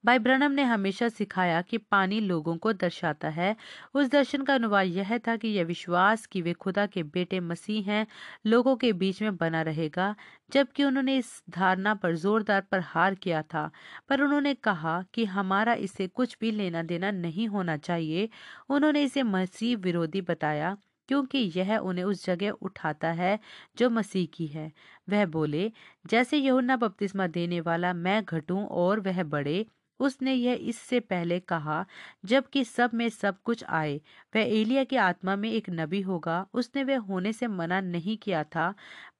भाई 0.06 0.20
ब्रनम 0.20 0.52
ने 0.52 0.64
हमेशा 0.64 1.08
सिखाया 1.10 1.62
कि 1.62 1.78
पानी 1.78 2.20
लोगों 2.20 2.56
को 2.58 2.72
दर्शाता 2.74 3.30
है। 3.30 3.56
उस 3.94 4.10
दर्शन 4.10 4.42
का 4.42 4.54
अनुवाद 4.54 4.88
यह 4.88 5.18
था 5.18 5.36
कि 5.38 5.48
यह 5.48 5.64
विश्वास 5.66 6.26
कि 6.26 6.42
वे 6.42 6.54
खुदा 6.54 6.86
के 6.86 7.04
बेटे 7.04 7.40
मसीह 7.40 7.90
हैं, 7.92 8.06
लोगों 8.46 8.76
के 8.76 8.92
बीच 8.94 9.22
में 9.22 9.36
बना 9.38 9.62
रहेगा, 9.62 10.16
जबकि 10.52 10.84
उन्होंने 10.84 11.18
इस 11.18 11.32
धारणा 11.50 11.94
पर 11.96 12.16
जोरदार 12.16 12.62
पर 12.72 12.80
हार 12.80 13.16
किया 13.16 13.42
था। 13.44 13.70
पर 14.10 14.22
उन्होंने 14.22 14.54
कहा 14.54 15.02
कि 15.14 15.26
हमारा 15.26 15.74
इसे 15.74 16.08
कुछ 16.08 16.38
भी 16.42 16.52
लेना 16.52 16.84
देना 16.84 17.12
नहीं 17.12 17.48
होना 17.48 17.78
चाहिए। 17.78 18.30
उन्होंने 18.70 19.04
इसे 19.04 19.24
मसीह 19.24 19.78
विरोधी 19.78 20.22
बताया, 20.22 20.76
क्योंकि 21.10 21.38
यह 21.56 21.78
उन्हें 21.78 22.06
उस 22.06 22.26
जगह 22.26 22.52
उठाता 22.52 23.12
है 23.14 23.40
जो 23.78 23.90
मसीह 23.90 24.28
की 24.34 24.48
है। 24.48 24.72
वह 25.10 25.26
बोले, 25.28 25.72
जैसे 26.06 26.38
यहुन्ना 26.38 26.76
बपतिस्मा 26.78 27.28
देने 27.28 27.62
वाला 27.62 27.94
मैं 27.94 28.24
घटूं 28.26 28.66
और 28.68 29.00
वह 29.00 29.24
बढ़े 29.26 29.66
उसने 30.00 30.34
यह 30.34 30.60
इससे 30.64 31.00
पहले 31.02 31.40
कहा, 31.42 31.86
जबकि 32.26 32.64
सब 32.66 32.92
में 32.94 33.08
सब 33.12 33.42
कुछ 33.44 33.64
आए, 33.66 33.96
वह 34.34 34.42
एलिया 34.42 34.84
की 34.86 34.96
आत्मा 35.00 35.36
में 35.36 35.50
एक 35.52 35.70
नबी 35.72 36.02
होगा। 36.02 36.46
उसने 36.54 36.84
वह 36.84 36.98
होने 37.04 37.34
से 37.34 37.48
मना 37.50 37.80
नहीं 37.82 38.18
किया 38.18 38.44
था, 38.46 38.74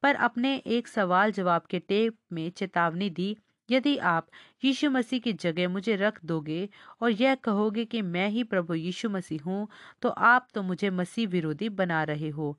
पर 0.04 0.16
अपने 0.18 0.56
एक 0.58 0.88
सवाल 0.88 1.32
जवाब 1.32 1.66
के 1.70 1.80
टेप 1.82 2.18
में 2.32 2.50
चेतावनी 2.52 3.10
दी, 3.12 3.36
यदि 3.70 3.96
आप 4.00 4.28
यीशु 4.64 4.90
मसीह 4.92 5.20
की 5.20 5.34
जगह 5.36 5.70
मुझे 5.70 5.96
रख 5.96 6.20
दोगे 6.26 6.68
और 7.02 7.12
यह 7.12 7.36
कहोगे 7.38 7.86
कि 7.86 8.02
मैं 8.04 8.28
ही 8.30 8.44
प्रभु 8.46 8.74
यीशु 8.76 9.10
मसीह 9.10 9.44
हूँ 9.46 9.68
तो 10.02 10.10
आप 10.10 10.48
तो 10.54 10.64
मुझे 10.64 10.90
मसीह 10.92 11.28
विरोधी 11.30 11.70
बना 11.72 12.04
रहे 12.04 12.30
हो। 12.32 12.58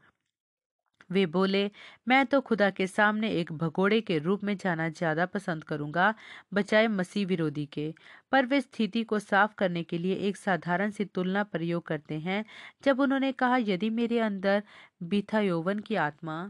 वे 1.10 1.24
बोले, 1.26 1.70
मैं 2.06 2.24
तो 2.26 2.40
खुदा 2.40 2.68
के 2.70 2.86
सामने 2.86 3.30
एक 3.32 3.52
भगोड़े 3.54 4.00
के 4.00 4.18
रूप 4.18 4.42
में 4.44 4.56
जाना 4.56 4.88
ज़्यादा 4.90 5.26
पसंद 5.26 5.64
करूँगा 5.64 6.14
बचाए 6.52 6.86
मसीह 6.88 7.26
विरोधी 7.26 7.64
के। 7.68 7.92
पर 8.32 8.46
वे 8.46 8.60
स्थिति 8.60 9.02
को 9.04 9.18
साफ़ 9.18 9.54
करने 9.58 9.82
के 9.84 9.98
लिए 9.98 10.14
एक 10.28 10.36
साधारण 10.36 10.90
सी 10.90 11.04
तुलना 11.06 11.42
प्रयोग 11.44 11.86
करते 11.86 12.18
हैं, 12.20 12.44
जब 12.84 13.00
उन्होंने 13.00 13.32
कहा, 13.34 13.56
यदि 13.58 13.90
मेरे 13.92 14.18
अंदर 14.20 14.62
बिथा 15.04 15.40
यौवन 15.40 15.78
की 15.80 15.94
आत्मा 15.98 16.40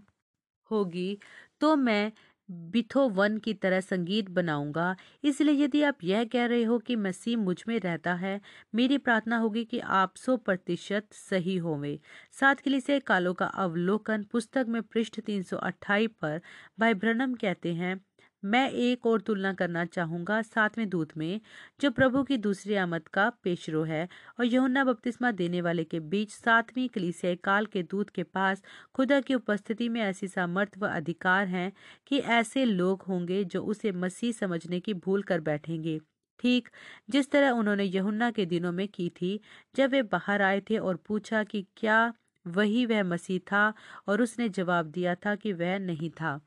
होगी 0.70 1.18
तो 1.60 1.74
मैं 1.76 2.12
बिथो 2.48 3.08
वन 3.10 3.36
की 3.38 3.52
तरह 3.54 3.80
संगीत 3.80 4.28
बनाऊँगा। 4.30 4.94
इसलिए 5.24 5.64
यदि 5.64 5.82
आप 5.82 5.98
यह 6.04 6.24
कह 6.24 6.46
रहे 6.46 6.62
हो 6.64 6.78
कि 6.78 6.96
मसीह 6.96 7.36
मुझमें 7.36 7.78
रहता 7.80 8.14
है, 8.14 8.40
मेरी 8.74 8.98
प्रार्थना 8.98 9.36
होगी 9.36 9.64
कि 9.64 9.78
आप 9.80 10.16
सौ 10.16 10.36
प्रतिशत 10.38 11.06
सही 11.12 11.56
होंगे। 11.58 11.98
साथ 12.32 12.54
के 12.56 12.70
लिए 12.70 12.98
कालों 13.00 13.34
का 13.34 13.46
अवलोकन 13.46 14.24
पुस्तक 14.32 14.66
में 14.68 14.82
पृष्ठ 14.82 15.20
तीन 15.20 15.42
सौ 15.42 15.56
अट्ठाईस 15.58 16.10
पर 16.22 16.40
भाई 16.80 16.94
ब्रनम 16.94 17.34
कहते 17.34 17.74
हैं 17.74 18.00
मैं 18.46 18.68
एक 18.70 19.06
और 19.06 19.20
तुलना 19.20 19.52
करना 19.52 19.84
चाहूँगा 19.84 20.40
सातवें 20.42 20.88
दूत 20.88 21.16
में, 21.16 21.40
जो 21.80 21.90
प्रभु 21.90 22.22
की 22.24 22.36
दूसरी 22.38 22.74
आमद 22.74 23.08
का 23.08 23.28
पेशरो 23.44 23.82
है 23.84 24.08
और 24.38 24.44
यहुन्ना 24.44 24.84
बपतिस्मा 24.84 25.30
देने 25.32 25.60
वाले 25.60 25.84
के 25.84 26.00
बीच 26.00 26.32
सातवीं 26.32 26.88
कलीसियाई 26.88 27.36
काल 27.36 27.66
के 27.66 27.82
दूत 27.82 28.10
के 28.10 28.22
पास 28.22 28.62
खुदा 28.94 29.20
की 29.20 29.34
उपस्थिति 29.34 29.88
में 29.88 30.00
ऐसी 30.00 30.28
सामर्थ 30.28 30.78
व 30.78 30.88
अधिकार 30.88 31.46
हैं 31.48 31.72
कि 32.06 32.18
ऐसे 32.18 32.64
लोग 32.64 33.02
होंगे 33.02 33.42
जो 33.44 33.62
उसे 33.64 33.92
मसीह 33.92 34.32
समझने 34.32 34.80
की 34.80 34.94
भूल 34.94 35.22
कर 35.22 35.40
बैठेंगे। 35.40 35.98
ठीक 36.40 36.68
जिस 37.10 37.30
तरह 37.30 37.50
उन्होंने 37.50 37.84
यहुन्ना 37.84 38.30
के 38.30 38.46
दिनों 38.46 38.72
में 38.72 38.86
की 38.88 39.08
थी, 39.10 39.40
जब 39.76 39.90
वे 39.90 40.02
बाहर 40.02 40.42
आए 40.42 40.60
थे 40.60 40.78
और 40.78 40.96
पूछा 40.96 41.44
कि 41.44 41.66
क्या 41.76 42.12
वही 42.46 42.84
वह 42.86 43.02
मसीह 43.04 43.38
था 43.52 43.72
और 44.08 44.22
उसने 44.22 44.48
जवाब 44.48 44.86
दिया 44.86 45.14
था 45.14 45.34
कि 45.34 45.52
वह 45.52 45.78
नहीं 45.78 46.10
था। 46.10 46.40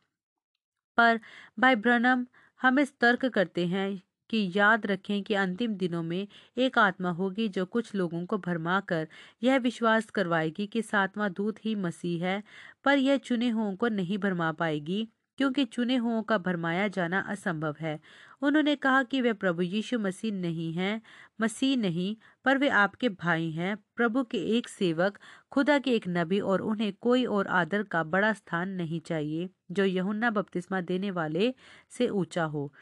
पर 1.00 1.20
भाई 1.60 1.75
ब्रनम, 1.77 2.25
हम 2.62 2.79
इस 2.79 2.94
तर्क 3.00 3.25
करते 3.25 3.65
हैं 3.68 4.01
कि 4.29 4.51
याद 4.56 4.86
रखें 4.86 5.22
कि 5.24 5.34
अंतिम 5.34 5.75
दिनों 5.75 6.01
में 6.03 6.27
एक 6.58 6.77
आत्मा 6.77 7.12
होगी 7.12 7.48
जो 7.50 7.65
कुछ 7.68 7.94
लोगों 7.96 8.25
को 8.25 8.38
भरमा 8.38 8.79
कर 8.82 9.08
यह 9.44 9.58
विश्वास 9.60 10.10
करवाएगी 10.12 10.68
कि 10.68 10.82
सातवां 10.82 11.32
दूत 11.34 11.65
ही 11.65 11.75
मसीह 11.77 12.25
है, 12.25 12.44
पर 12.86 12.98
यह 12.98 13.18
चुने 13.20 13.50
हुओं 13.50 13.75
को 13.75 13.88
नहीं 13.89 14.18
भरमा 14.18 14.51
पाएगी। 14.53 15.08
क्योंकि 15.39 15.65
चुने 15.65 15.96
हुओं 15.96 16.24
का 16.24 16.38
भरमाया 16.38 16.88
जाना 16.88 17.19
असंभव 17.19 17.75
है। 17.79 18.00
उन्होंने 18.41 18.75
कहा 18.75 19.03
कि 19.03 19.22
वे 19.22 19.34
प्रभु 19.34 19.62
यीशु 19.62 20.00
मसीह 20.00 20.34
नहीं 20.34 20.74
हैं, 20.74 21.01
मसीह 21.41 21.77
नहीं, 21.77 22.15
पर 22.46 22.58
वे 22.58 22.69
आपके 22.69 23.10
भाई 23.10 23.51
हैं, 23.51 23.77
प्रभु 23.96 24.24
के 24.24 24.38
एक 24.38 24.69
सेवक, 24.69 25.19
खुदा 25.51 25.79
के 25.79 25.91
एक 25.91 26.03
नबी 26.08 26.39
और 26.39 26.62
उन्हें 26.62 26.93
कोई 27.01 27.25
और 27.25 27.48
आदर 27.48 27.84
का 27.84 28.03
बड़ा 28.03 28.34
स्थान 28.34 28.69
नहीं 28.69 29.00
चाहिए, 29.00 29.50
जो 29.72 29.86
यहुन्ना 29.86 30.31
बपतिस्मा 30.31 30.81
देने 30.81 31.12
वाले 31.12 31.53
से 31.89 32.08
ऊँचा 32.08 32.43
हो। 32.43 32.74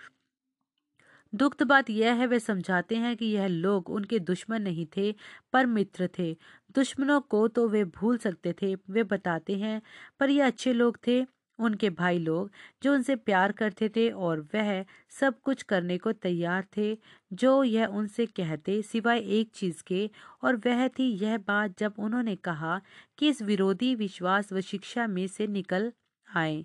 दुखद 1.36 1.64
बात 1.64 1.90
यह 1.90 2.14
है, 2.14 2.28
वे 2.28 2.40
समझाते 2.40 2.96
हैं 2.96 3.18
कि 3.18 3.26
यह 3.26 3.48
लोग 3.48 3.90
उनके 3.90 4.20
दुश्मन 4.20 4.62
नहीं 4.62 4.88
थे, 4.98 5.16
पर 5.54 5.66
मित्र 5.66 6.10
थे। 6.20 6.38
दुश्मनों 6.76 7.22
को 7.22 7.48
तो 7.48 7.70
वे 7.70 7.84
भूल 7.84 8.18
सकते 8.18 8.54
थे, 8.62 8.76
वे 8.90 9.04
बताते 9.04 9.58
हैं, 9.58 9.82
पर 10.20 10.30
ये 10.30 10.42
अच्छे 10.42 10.74
लोग 10.74 10.98
थे। 11.08 11.37
उनके 11.60 11.90
भाई 11.90 12.18
लोग 12.20 12.50
जो 12.84 12.94
उनसे 12.94 13.16
प्यार 13.16 13.52
करते 13.52 13.90
थे 13.90 14.10
और 14.12 14.40
वह 14.56 14.84
सब 15.20 15.40
कुछ 15.42 15.64
करने 15.64 15.98
को 15.98 16.12
तैयार 16.14 16.66
थे, 16.78 16.98
जो 17.34 17.64
यह 17.64 17.86
उनसे 17.88 18.26
कहते 18.28 18.82
सिवाय 18.82 19.20
एक 19.40 19.52
चीज़ 19.54 19.84
के, 19.84 20.10
और 20.44 20.56
वह 20.66 20.88
थी 20.90 21.10
यह 21.24 21.38
बात 21.38 21.78
जब 21.80 21.94
उन्होंने 22.00 22.36
कहा 22.36 22.80
कि 23.20 23.30
इस 23.30 23.42
विरोधी 23.42 23.94
विश्वास 23.96 24.54
व 24.54 24.62
शिक्षा 24.62 25.08
में 25.08 25.26
से 25.28 25.48
निकल 25.48 25.92
आए। 26.30 26.64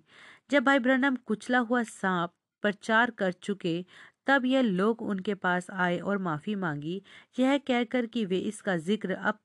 जब 0.51 0.65
भाई 0.65 0.79
ब्रनम 0.79 1.17
कुचला 1.27 1.59
हुआ 1.61 1.83
सांप 1.83 2.33
प्रचार 2.65 3.11
कर 3.11 3.33
चुके, 3.33 3.85
तब 4.27 4.45
यह 4.47 4.63
लोग 4.63 5.03
उनके 5.03 5.35
पास 5.35 5.71
आए 5.71 5.99
और 5.99 6.19
माफ़ी 6.19 6.55
मांगी। 6.57 7.03
यह 7.39 7.57
कहकर 7.59 8.07
कि 8.07 8.25
वे 8.25 8.39
इसका 8.41 8.77
ज़िक्र 8.79 9.15
अब 9.15 9.39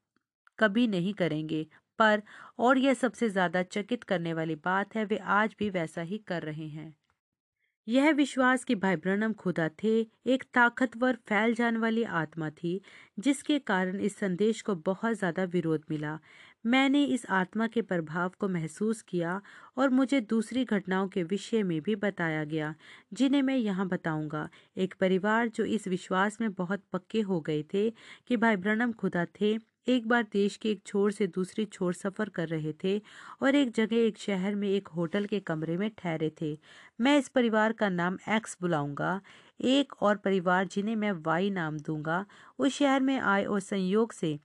कभी 0.60 0.88
नहीं 0.88 1.14
करेंगे। 1.14 1.66
पर, 2.00 2.22
और 2.60 2.78
यह 2.78 2.94
सबसे 2.94 3.30
ज़्यादा 3.30 3.64
चकित 3.64 4.04
करने 4.04 4.34
वाली 4.34 4.56
बात 4.56 4.96
है, 4.96 5.06
वे 5.06 5.18
आज 5.18 5.56
भी 5.60 5.70
वैसा 5.70 6.02
ही 6.02 6.18
कर 6.18 6.44
रहे 6.44 6.68
हैं। 6.68 6.96
यह 7.88 8.12
विश्वास 8.12 8.64
कि 8.64 8.76
भाई 8.76 8.96
ब्रनम 8.96 9.34
खुदा 9.34 9.68
थे, 9.84 10.00
एक 10.26 10.44
ताकतवर, 10.54 11.16
फैल 11.28 11.54
जाने 11.54 11.80
वाली 11.80 12.04
आत्मा 12.04 12.50
थी, 12.50 12.82
जिसके 13.20 13.60
कारण 13.60 14.00
इस 14.00 14.18
संदेश 14.18 14.62
को 14.62 14.76
बहुत 14.76 15.18
ज़्यादा 15.18 15.44
विरोध 15.44 15.84
मिला। 15.92 16.18
मैंने 16.66 17.04
इस 17.06 17.26
आत्मा 17.32 17.68
के 17.68 17.82
प्रभाव 17.82 18.32
को 18.40 18.48
महसूस 18.48 19.02
किया 19.02 19.40
और 19.78 19.90
मुझे 19.90 20.20
दूसरी 20.24 20.66
घटनाओं 20.66 21.08
के 21.08 21.24
विषय 21.24 21.64
में 21.64 21.80
भी 21.82 21.96
बताया 21.96 22.44
गया, 22.44 22.74
जिन्हें 23.14 23.42
मैं 23.42 23.58
यहाँ 23.58 23.88
बताऊँगा। 23.88 24.48
एक 24.78 24.96
परिवार 25.00 25.48
जो 25.50 25.66
इस 25.66 25.88
विश्वास 25.88 26.38
में 26.42 26.52
बहुत 26.54 26.84
पक्के 26.94 27.22
हो 27.22 27.40
गए 27.42 27.64
थे 27.74 27.90
कि 28.28 28.38
भाई 28.38 28.56
ब्रनम 28.58 28.92
खुदा 28.94 29.26
थे 29.42 29.58
एक 29.88 30.08
बार 30.08 30.24
देश 30.34 30.56
के 30.58 30.70
एक 30.72 30.82
छोर 30.86 31.12
से 31.12 31.26
दूसरी 31.28 31.64
छोर 31.66 31.94
सफ़र 31.94 32.30
कर 32.30 32.48
रहे 32.48 32.74
थे 32.84 32.98
और 33.42 33.56
एक 33.56 33.72
जगह 33.76 33.96
एक 33.98 34.18
शहर 34.18 34.56
में 34.56 34.68
एक 34.70 34.88
होटल 34.88 35.26
के 35.26 35.40
कमरे 35.42 35.78
में 35.78 35.90
ठहरे 35.98 36.32
थे। 36.42 36.58
मैं 37.00 37.18
इस 37.20 37.28
परिवार 37.30 37.74
का 37.74 37.90
नाम 37.90 38.18
एक्स 38.30 38.58
बुलाऊँगा। 38.62 39.20
एक 39.60 39.94
और 40.02 40.18
परिवार 40.18 40.66
जिन्हें 40.68 40.96
मैं 40.96 41.12
वाई 41.26 41.50
नाम 41.50 41.78
दूँगा, 41.80 42.26
उस 42.60 42.74
शहर 42.74 43.00
में 43.02 43.18
आए 43.20 43.44
और 43.46 43.60
संयोग 43.62 44.12
से 44.14 44.38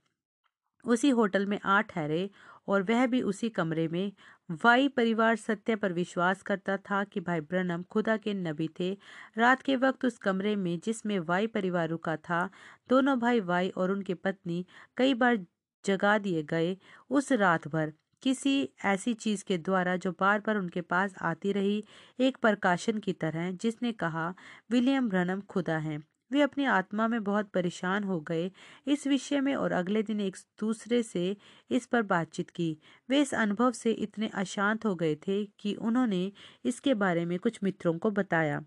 उसी 0.85 1.09
होटल 1.11 1.45
में 1.45 1.59
आ 1.65 1.79
ठहरे 1.83 2.29
और 2.67 2.83
वह 2.83 3.05
भी 3.07 3.21
उसी 3.23 3.49
कमरे 3.51 3.87
में। 3.87 4.11
वाई 4.53 4.87
परिवार 4.87 5.35
सत्य 5.35 5.75
पर 5.75 5.93
विश्वास 5.93 6.41
करता 6.41 6.77
था 6.77 7.03
कि 7.03 7.19
भाई 7.19 7.41
ब्रनम 7.41 7.83
खुदा 7.83 8.17
के 8.17 8.33
नबी 8.33 8.69
थे। 8.79 8.97
रात 9.37 9.61
के 9.61 9.75
वक्त 9.75 10.05
उस 10.05 10.17
कमरे 10.17 10.55
में 10.55 10.79
जिसमें 10.79 11.19
वाई 11.19 11.47
परिवार 11.47 11.89
रुका 11.89 12.15
था, 12.15 12.49
दोनों 12.89 13.19
भाई 13.19 13.39
वाई 13.39 13.69
और 13.69 13.91
उनकी 13.91 14.13
पत्नी 14.13 14.65
कई 14.97 15.13
बार 15.13 15.45
जगा 15.85 16.17
दिए 16.17 16.43
गए 16.43 16.77
उस 17.09 17.31
रात 17.31 17.67
भर। 17.67 17.93
किसी 18.21 18.69
ऐसी 18.85 19.13
चीज़ 19.13 19.43
के 19.43 19.57
द्वारा 19.57 19.95
जो 19.95 20.11
बार 20.11 20.39
बार 20.39 20.57
उनके 20.57 20.81
पास 20.81 21.15
आती 21.21 21.51
रही, 21.51 21.83
एक 22.19 22.37
प्रकाशन 22.37 22.97
की 22.97 23.13
तरह, 23.13 23.51
जिसने 23.51 23.91
कहा, 23.91 24.33
विलियम 24.71 25.09
ब्रनम 25.09 25.41
खुदा 25.41 25.77
है। 25.77 26.12
वे 26.33 26.41
अपनी 26.41 26.65
आत्मा 26.67 27.07
में 27.07 27.23
बहुत 27.23 27.49
परेशान 27.49 28.03
हो 28.03 28.19
गए। 28.21 28.49
इस 28.87 29.05
विषय 29.07 29.41
में 29.41 29.53
और 29.55 29.71
अगले 29.73 30.03
दिन 30.03 30.21
एक 30.21 30.37
दूसरे 30.59 31.01
से 31.03 31.35
इस 31.71 31.85
पर 31.85 32.01
बातचीत 32.03 32.49
की। 32.49 32.77
वे 33.09 33.21
इस 33.21 33.33
अनुभव 33.35 33.71
से 33.73 33.91
इतने 33.93 34.27
अशांत 34.35 34.85
हो 34.85 34.95
गए 34.95 35.15
थे 35.27 35.43
कि 35.59 35.73
उन्होंने 35.75 36.31
इसके 36.65 36.93
बारे 36.95 37.25
में 37.25 37.37
कुछ 37.39 37.59
मित्रों 37.63 37.97
को 37.97 38.11
बताया, 38.11 38.63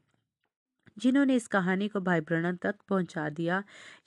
जिन्होंने 0.97 1.35
इस 1.37 1.47
कहानी 1.49 1.89
को 1.89 2.01
भाई 2.01 2.21
ब्रणन 2.23 2.57
तक 2.57 2.75
पहुँचा 2.89 3.29
दिया। 3.31 3.63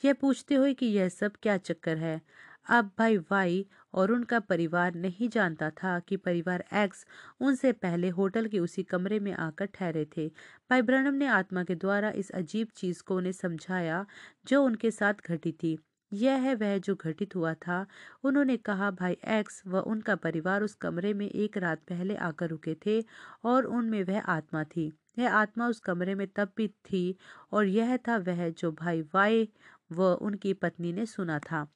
यह 0.06 0.14
पूछते 0.14 0.56
हुए 0.56 0.74
कि 0.74 0.86
यह 0.88 1.10
सब 1.10 1.32
क्या 1.44 1.58
चक्कर 1.60 1.98
है? 1.98 2.22
अब 2.70 2.92
भाई 3.00 3.18
वाई 3.32 3.66
और 3.94 4.12
उनका 4.12 4.40
परिवार 4.40 4.96
नहीं 4.96 5.30
जानता 5.30 5.70
था 5.70 6.00
कि 6.00 6.18
परिवार 6.18 6.64
एक्स 6.74 7.06
उनसे 7.42 7.72
पहले 7.72 8.10
होटल 8.10 8.48
के 8.48 8.60
उसी 8.60 8.84
कमरे 8.84 9.20
में 9.20 9.32
आकर 9.34 9.66
ठहरे 9.66 10.06
थे। 10.18 10.28
भाई 10.70 10.82
ने 11.12 11.28
आत्मा 11.28 11.64
के 11.64 11.76
द्वारा 11.76 12.10
इस 12.10 12.30
अजीब 12.32 12.68
चीज़ 12.76 13.04
को 13.04 13.18
उन्हें 13.18 13.32
समझाया 13.32 14.06
जो 14.48 14.64
उनके 14.64 14.92
साथ 14.92 15.14
घटी 15.26 15.52
थी। 15.52 15.78
यह 16.14 16.34
है 16.34 16.56
वह 16.56 16.78
जो 16.78 16.96
घटित 16.96 17.36
हुआ 17.36 17.54
था। 17.54 17.86
उन्होंने 18.24 18.58
कहा, 18.58 18.92
भाई 18.92 19.18
एक्स 19.28 19.62
व 19.68 19.80
उनका 19.80 20.16
परिवार 20.16 20.64
उस 20.64 20.76
कमरे 20.76 21.14
में 21.14 21.30
एक 21.30 21.58
रात 21.58 21.80
पहले 21.90 22.16
आकर 22.16 22.50
रुके 22.50 22.76
थे 22.86 23.04
और 23.44 23.66
उनमें 23.66 24.04
वह 24.04 24.20
आत्मा 24.20 24.64
थी। 24.64 24.92
यह 25.20 25.34
आत्मा 25.34 25.68
उस 25.68 25.80
कमरे 25.80 26.16
में 26.16 26.28
तब 26.28 26.52
भी 26.58 26.68
थी 26.68 27.16
और 27.52 27.66
यह 27.66 27.98
था 27.98 28.18
वह 28.18 28.50
जो 28.50 28.72
भाई 28.72 29.02
वाई 29.14 29.48
व 29.92 30.14
उनकी 30.22 30.54
पत्नी 30.54 30.94
ने 30.94 31.06
सुना 31.06 31.40
था। 31.40 31.68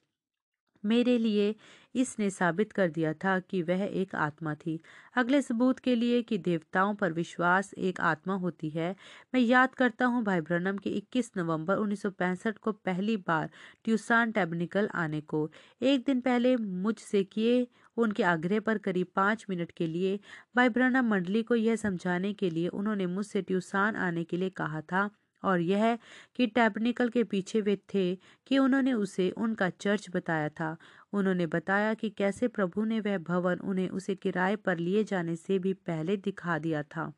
मेरे 0.84 1.16
लिए 1.18 1.54
इसने 1.94 2.28
साबित 2.30 2.72
कर 2.72 2.88
दिया 2.90 3.12
था 3.14 3.38
कि 3.40 3.62
वह 3.62 3.82
एक 3.84 4.14
आत्मा 4.16 4.54
थी। 4.56 4.78
अगले 5.16 5.40
सबूत 5.42 5.78
के 5.78 5.94
लिए 5.96 6.22
कि 6.22 6.38
देवताओं 6.40 6.94
पर 6.94 7.12
विश्वास 7.12 7.72
एक 7.74 8.00
आत्मा 8.02 8.34
होती 8.36 8.70
है, 8.70 8.94
मैं 9.34 9.40
याद 9.40 9.74
करता 9.74 10.06
हूँ 10.06 10.22
भाई 10.24 10.40
ब्रनम 10.42 10.78
के 10.78 10.90
21 10.92 11.30
नवंबर 11.36 11.76
1965 11.76 12.58
को 12.58 12.72
पहली 12.74 13.16
बार 13.18 13.50
ट्यूसान 13.84 14.32
टेबनिकल 14.32 14.88
आने 14.96 15.20
को। 15.22 15.48
एक 15.82 16.04
दिन 16.06 16.20
पहले 16.20 16.56
मुझसे 16.56 17.24
किए 17.26 17.66
उनके 17.96 18.22
आग्रह 18.24 18.60
पर 18.60 18.78
करीब 18.80 19.06
पाँच 19.16 19.44
मिनट 19.50 19.70
के 19.72 19.86
लिए 19.86 20.18
भाई 20.56 20.68
ब्रनम 20.70 21.08
मंडली 21.08 21.42
को 21.42 21.54
यह 21.54 21.76
समझाने 21.76 22.32
के 22.34 22.50
लिए 22.50 22.68
उन्होंने 22.70 23.06
मुझसे 23.08 23.42
ट्यूसान 23.42 23.96
आने 23.98 24.24
के 24.24 24.36
लिए 24.36 24.50
कहा 24.52 24.80
था 24.82 25.08
और 25.44 25.60
यह 25.60 25.96
कि 26.36 26.46
टैबनिकल 26.48 27.08
के 27.10 27.24
पीछे 27.24 27.60
वे 27.60 27.76
थे 27.94 28.04
कि 28.46 28.58
उन्होंने 28.58 28.92
उसे 28.94 29.30
उनका 29.38 29.68
चर्च 29.70 30.08
बताया 30.14 30.48
था। 30.50 30.76
उन्होंने 31.12 31.46
बताया 31.48 31.94
कि 31.94 32.10
कैसे 32.12 32.48
प्रभु 32.50 32.84
ने 32.84 33.00
वह 33.00 33.18
भवन 33.24 33.58
उन्हें 33.64 33.88
उसे 33.90 34.14
किराए 34.16 34.56
पर 34.58 34.78
लिए 34.78 35.04
जाने 35.04 35.36
से 35.36 35.58
भी 35.58 35.72
पहले 35.84 36.16
दिखा 36.18 36.58
दिया 36.58 36.82
था। 36.86 37.12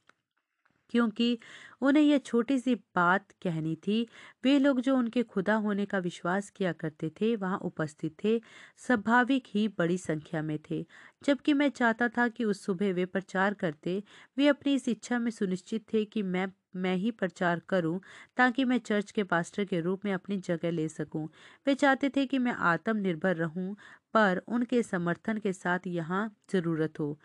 क्योंकि 0.90 1.38
उन्हें 1.80 2.02
यह 2.04 2.18
छोटी 2.18 2.58
सी 2.58 2.74
बात 2.74 3.32
कहनी 3.42 3.74
थी। 3.76 4.06
वे 4.44 4.58
लोग 4.58 4.80
जो 4.80 4.96
उनके 4.96 5.22
खुदा 5.22 5.54
होने 5.54 5.86
का 5.86 5.98
विश्वास 5.98 6.50
किया 6.50 6.72
करते 6.72 7.10
थे, 7.20 7.34
वहाँ 7.36 7.58
उपस्थित 7.58 8.14
थे। 8.24 8.40
स्वाभाविक 8.76 9.44
ही 9.48 9.68
बड़ी 9.68 9.98
संख्या 9.98 10.42
में 10.42 10.58
थे। 10.70 10.84
जबकि 11.24 11.52
मैं 11.52 11.68
चाहता 11.68 12.08
था 12.08 12.28
कि 12.28 12.44
उस 12.44 12.64
सुबह 12.64 12.92
वे 12.92 13.06
प्रचार 13.06 13.54
करते, 13.54 14.02
वे 14.38 14.48
अपनी 14.48 14.74
इस 14.74 14.88
इच्छा 14.88 15.18
में 15.18 15.30
सुनिश्चित 15.30 15.84
थे 15.94 16.04
कि 16.04 16.22
मैं 16.22 16.46
मैं 16.76 16.94
ही 16.96 17.10
प्रचार 17.10 17.60
करूँ, 17.68 18.00
ताकि 18.36 18.64
मैं 18.64 18.78
चर्च 18.78 19.10
के 19.10 19.22
पास्टर 19.24 19.64
के 19.64 19.80
रूप 19.80 20.04
में 20.04 20.12
अपनी 20.12 20.36
जगह 20.38 20.70
ले 20.70 20.88
सकूँ। 20.88 21.28
वे 21.66 21.74
चाहते 21.74 22.08
थे 22.08 22.26
कि 22.26 22.38
मैं 22.38 22.52
आत्मनिर्भर 22.52 23.36
रहूँ, 23.36 23.76
पर 24.14 24.42
उनके 24.48 24.82
समर्थन 24.82 25.38
के 25.38 25.52
साथ 25.52 25.86
यहाँ 25.86 26.36
ज़रूरत 26.52 27.00
हो। 27.00 27.18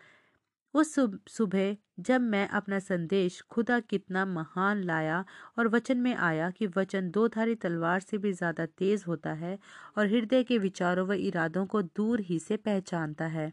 उस 0.74 0.94
सुबह 1.28 1.76
जब 2.00 2.20
मैं 2.22 2.46
अपना 2.50 2.78
संदेश 2.78 3.40
खुदा 3.50 3.78
कितना 3.82 4.24
महान 4.26 4.82
लाया 4.84 5.24
और 5.58 5.68
वचन 5.68 5.98
में 5.98 6.14
आया 6.14 6.50
कि 6.50 6.66
वचन 6.76 7.10
दो 7.10 7.26
धारी 7.28 7.54
तलवार 7.56 8.00
से 8.00 8.18
भी 8.18 8.32
ज़्यादा 8.32 8.66
तेज 8.68 9.04
होता 9.06 9.32
है 9.36 9.58
और 9.98 10.06
हृदय 10.06 10.42
के 10.44 10.58
विचारों 10.60 11.06
व 11.08 11.12
इरादों 11.22 11.66
को 11.66 11.82
दूर 11.82 12.20
ही 12.22 12.38
से 12.40 12.56
पहचानता 12.58 13.26
है। 13.28 13.52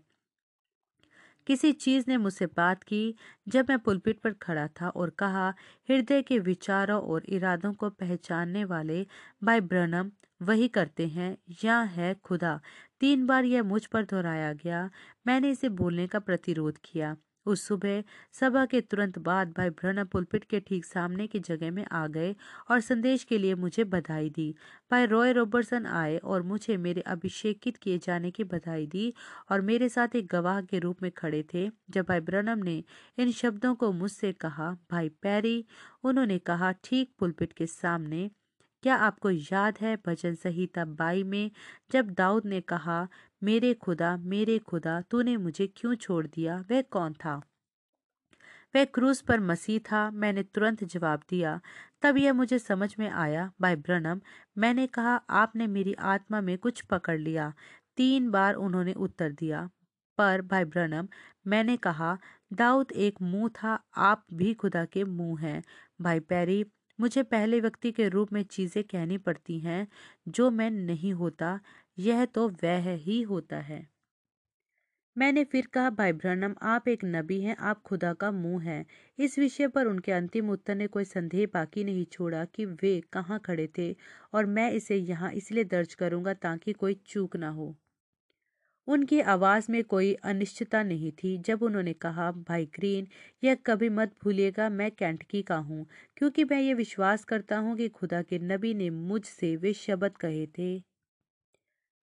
किसी 1.49 1.71
चीज़ 1.73 2.05
ने 2.07 2.17
मुझसे 2.17 2.45
बात 2.45 2.83
की 2.83 3.15
जब 3.47 3.65
मैं 3.69 3.77
पुलपिट 3.79 4.19
पर 4.19 4.33
खड़ा 4.33 4.67
था 4.67 4.89
और 4.89 5.09
कहा, 5.09 5.49
हृदय 5.89 6.21
के 6.21 6.39
विचारों 6.39 7.01
और 7.03 7.23
इरादों 7.29 7.73
को 7.73 7.89
पहचानने 7.89 8.63
वाले 8.65 9.05
भाई 9.43 9.61
ब्रनम, 9.61 10.11
वही 10.41 10.67
करते 10.67 11.07
हैं 11.07 11.37
या 11.63 11.79
है 11.81 12.13
खुदा। 12.23 12.59
तीन 12.99 13.25
बार 13.27 13.45
यह 13.45 13.63
मुझ 13.63 13.85
पर 13.85 14.05
दोहराया 14.05 14.53
गया। 14.53 14.89
मैंने 15.27 15.51
इसे 15.51 15.69
बोलने 15.69 16.07
का 16.07 16.19
प्रतिरोध 16.19 16.77
किया। 16.83 17.15
उस 17.49 17.67
सुबह 17.67 18.03
सभा 18.33 18.65
के 18.65 18.81
तुरंत 18.81 19.17
बाद 19.19 19.51
भाई 19.57 19.69
ब्रना 19.71 20.03
पुलपिट 20.05 20.43
के 20.45 20.59
ठीक 20.59 20.85
सामने 20.85 21.27
की 21.27 21.39
जगह 21.39 21.71
में 21.71 21.83
आ 21.85 22.05
गए 22.07 22.35
और 22.71 22.79
संदेश 22.81 23.23
के 23.23 23.37
लिए 23.37 23.55
मुझे 23.55 23.83
बधाई 23.85 24.29
दी। 24.29 24.53
भाई 24.91 25.05
रॉय 25.05 25.33
रॉबर्टसन 25.33 25.85
आए 25.85 26.17
और 26.17 26.41
मुझे 26.43 26.77
मेरे 26.77 27.01
अभिषेकित 27.07 27.77
किए 27.77 27.97
जाने 27.97 28.31
की 28.31 28.43
बधाई 28.45 28.87
दी 28.87 29.13
और 29.51 29.61
मेरे 29.61 29.89
साथ 29.89 30.15
एक 30.15 30.27
गवाह 30.27 30.61
के 30.61 30.79
रूप 30.79 31.01
में 31.03 31.11
खड़े 31.11 31.43
थे। 31.53 31.69
जब 31.89 32.05
भाई 32.05 32.19
ब्रनम 32.21 32.63
ने 32.63 32.83
इन 33.17 33.31
शब्दों 33.33 33.75
को 33.75 33.91
मुझसे 33.93 34.31
कहा, 34.33 34.71
भाई 34.91 35.09
पैरी, 35.21 35.65
उन्होंने 36.03 36.37
कहा, 36.39 36.71
ठीक 36.83 37.13
पुलपिट 37.19 37.53
के 37.53 37.65
सामने, 37.67 38.29
क्या 38.83 38.95
आपको 38.97 39.29
याद 39.29 39.77
है 39.81 39.95
भजन 40.05 40.35
संहिता 40.35 40.83
बाई 40.85 41.23
में 41.23 41.51
जब 41.91 42.09
दाऊद 42.11 42.45
ने 42.45 42.59
कहा 42.63 43.07
मेरे 43.41 43.73
खुदा 43.73 44.17
मेरे 44.17 44.57
खुदा, 44.59 45.01
तूने 45.01 45.37
मुझे 45.37 45.67
क्यों 45.67 45.95
छोड़ 45.95 46.27
दिया? 46.27 46.57
वह 46.71 46.81
कौन 46.81 47.13
था? 47.13 47.41
वह 48.75 48.85
क्रूस 48.85 49.21
पर 49.21 49.39
मसीह 49.39 49.79
था। 49.79 50.09
मैंने 50.11 50.43
तुरंत 50.43 50.83
जवाब 50.83 51.21
दिया, 51.29 51.59
तब 52.01 52.17
यह 52.17 52.33
मुझे 52.33 52.59
समझ 52.59 52.95
में 52.99 53.09
आया 53.09 53.51
बाय 53.61 53.75
ब्रनम, 53.75 54.21
मैंने 54.57 54.87
कहा, 54.87 55.15
आपने 55.29 55.67
मेरी 55.67 55.93
आत्मा 55.93 56.41
में 56.41 56.57
कुछ 56.57 56.81
पकड़ 56.81 57.19
लिया। 57.19 57.53
तीन 57.97 58.29
बार 58.31 58.53
उन्होंने 58.55 58.93
उत्तर 58.93 59.31
दिया। 59.31 59.69
पर, 60.17 60.41
भाई 60.41 60.65
ब्रनम, 60.65 61.07
मैंने 61.47 61.77
कहा, 61.77 62.17
दाऊद 62.53 62.91
एक 62.91 63.21
मुँह 63.21 63.49
था, 63.49 63.79
आप 63.97 64.25
भी 64.33 64.53
खुदा 64.53 64.85
के 64.85 65.03
मुँह 65.03 65.41
हैं। 65.41 65.63
भाई 66.01 66.19
पैरी, 66.19 66.65
मुझे 66.99 67.23
पहले 67.23 67.59
व्यक्ति 67.59 67.91
के 67.91 68.07
रूप 68.09 68.33
में 68.33 68.43
चीज़ें 68.43 68.83
कहनी 68.83 69.17
पड़ती 69.17 69.59
हैं, 69.59 69.87
जो 70.27 70.49
मैं 70.51 70.69
नहीं 70.71 71.13
होता। 71.13 71.59
यह 71.99 72.25
तो 72.25 72.49
वह 72.63 72.89
ही 72.95 73.21
होता 73.21 73.57
है। 73.59 73.87
मैंने 75.17 75.43
फिर 75.43 75.65
कहा, 75.65 75.89
भाई 75.89 76.11
ब्रनम 76.13 76.55
आप 76.61 76.87
एक 76.87 76.99
नबी 77.05 77.41
हैं, 77.41 77.55
आप 77.55 77.81
खुदा 77.81 78.13
का 78.13 78.31
मुँह 78.31 78.63
हैं। 78.63 78.85
इस 79.19 79.39
विषय 79.39 79.67
पर 79.67 79.85
उनके 79.85 80.11
अंतिम 80.11 80.49
उत्तर 80.49 80.75
ने 80.75 80.87
कोई 80.87 81.03
संदेह 81.03 81.47
बाकी 81.53 81.83
नहीं 81.83 82.05
छोड़ा 82.05 82.45
कि 82.45 82.65
वे 82.65 83.01
कहाँ 83.13 83.39
खड़े 83.39 83.69
थे 83.77 83.95
और 84.33 84.45
मैं 84.45 84.71
इसे 84.71 84.95
यहाँ 84.95 85.31
इसलिए 85.31 85.63
दर्ज 85.63 85.93
करूँगा 85.93 86.33
ताकि 86.33 86.73
कोई 86.73 86.93
चूक 87.05 87.35
ना 87.35 87.49
हो। 87.49 87.75
उनकी 88.87 89.19
आवाज़ 89.21 89.71
में 89.71 89.83
कोई 89.83 90.13
अनिश्चितता 90.13 90.83
नहीं 90.83 91.11
थी। 91.11 91.37
जब 91.37 91.63
उन्होंने 91.63 91.93
कहा, 91.93 92.31
भाई 92.31 92.65
ग्रीन, 92.65 93.07
यह 93.43 93.55
कभी 93.55 93.89
मत 93.89 94.13
भूलिएगा, 94.23 94.69
मैं 94.69 94.91
कैंटकी 94.91 95.41
का 95.41 95.57
हूँ, 95.57 95.85
क्योंकि 96.17 96.43
मैं 96.43 96.61
ये 96.61 96.73
विश्वास 96.73 97.23
करता 97.23 97.57
हूँ 97.57 97.77
कि 97.77 97.89
खुदा 97.89 98.21
के 98.21 98.39
नबी 98.39 98.73
ने 98.73 98.89
मुझसे 98.89 99.55
वे 99.55 99.73
शब्द 99.73 100.17
कहे 100.17 100.47
थे। 100.47 100.88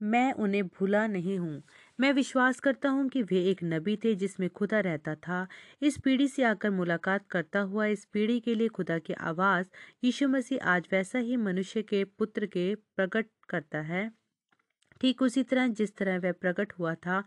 मैं 0.00 0.32
उन्हें 0.32 0.66
भूला 0.68 1.06
नहीं 1.06 1.38
हूँ। 1.38 1.62
मैं 1.98 2.12
विश्वास 2.12 2.60
करता 2.60 2.88
हूँ 2.88 3.08
कि 3.08 3.22
वे 3.22 3.42
एक 3.50 3.62
नबी 3.64 3.96
थे 3.96 4.14
जिसमें 4.14 4.48
खुदा 4.50 4.80
रहता 4.80 5.14
था। 5.14 5.46
इस 5.82 5.98
पीढ़ी 5.98 6.28
से 6.28 6.42
आकर 6.44 6.70
मुलाकात 6.70 7.26
करता 7.30 7.60
हुआ 7.60 7.86
इस 7.86 8.04
पीढ़ी 8.04 8.38
के 8.40 8.54
लिए 8.54 8.68
खुदा 8.68 8.98
की 8.98 9.12
आवाज़ 9.12 9.66
यीशु 10.04 10.28
मसीह 10.28 10.64
आज 10.64 10.88
वैसा 10.92 11.18
ही 11.18 11.36
मनुष्य 11.38 11.82
के 11.82 12.04
पुत्र 12.18 12.46
के 12.46 12.74
प्रकट 12.96 13.26
करता 13.48 13.80
है। 13.82 14.10
ठीक 15.00 15.22
उसी 15.22 15.42
तरह 15.42 15.66
जिस 15.68 15.96
तरह 15.96 16.18
वह 16.18 16.32
प्रकट 16.32 16.72
हुआ 16.78 16.94
था 16.96 17.22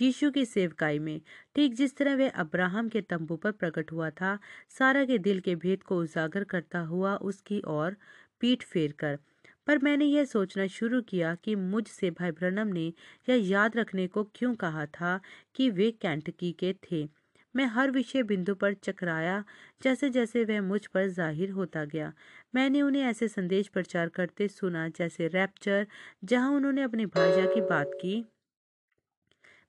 यीशु 0.00 0.30
की 0.30 0.44
सेवकाई 0.44 0.98
में, 0.98 1.20
ठीक 1.56 1.74
जिस 1.74 1.96
तरह 1.96 2.16
वह 2.16 2.30
अब्राहम 2.30 2.88
के 2.88 3.00
तंबू 3.00 3.36
पर 3.36 3.52
प्रकट 3.52 3.92
हुआ 3.92 4.10
था, 4.10 4.38
सारा 4.68 5.04
के 5.04 5.18
दिल 5.18 5.40
के 5.40 5.54
भेद 5.56 5.82
को 5.82 6.00
उजागर 6.00 6.44
करता 6.44 6.80
हुआ 6.80 7.14
उसकी 7.16 7.60
ओर 7.66 7.96
पीठ 8.40 8.64
फेर 8.64 8.92
कर 8.92 9.18
पर 9.66 9.78
मैंने 9.78 10.04
यह 10.04 10.24
सोचना 10.24 10.66
शुरू 10.68 11.00
किया 11.02 11.34
कि 11.36 11.54
मुझसे 11.56 12.10
भाई 12.10 12.30
ब्रनम 12.32 12.68
ने 12.68 12.86
यह 13.28 13.48
याद 13.50 13.76
रखने 13.76 14.06
को 14.08 14.24
क्यों 14.34 14.54
कहा 14.56 14.86
था 14.90 15.18
कि 15.54 15.68
वे 15.70 15.90
कैंटकी 15.92 16.52
के 16.54 16.72
थे। 16.84 17.04
मैं 17.54 17.64
हर 17.66 17.90
विषय 17.90 18.22
बिंदु 18.22 18.54
पर 18.54 18.74
चकराया 18.76 19.42
जैसे 19.82 20.10
जैसे 20.10 20.44
वह 20.44 20.60
मुझ 20.62 20.84
पर 20.86 21.08
ज़ाहिर 21.10 21.50
होता 21.52 21.84
गया। 21.86 22.12
मैंने 22.54 22.82
उन्हें 22.82 23.02
ऐसे 23.04 23.28
संदेश 23.28 23.68
प्रचार 23.68 24.08
करते 24.10 24.48
सुना 24.48 24.88
जैसे 24.90 25.28
रैप्चर, 25.28 25.86
जहाँ 26.24 26.50
उन्होंने 26.52 26.82
अपनी 26.82 27.06
भाजा 27.08 27.46
की 27.48 27.60
बात 27.62 27.94
की। 27.94 28.24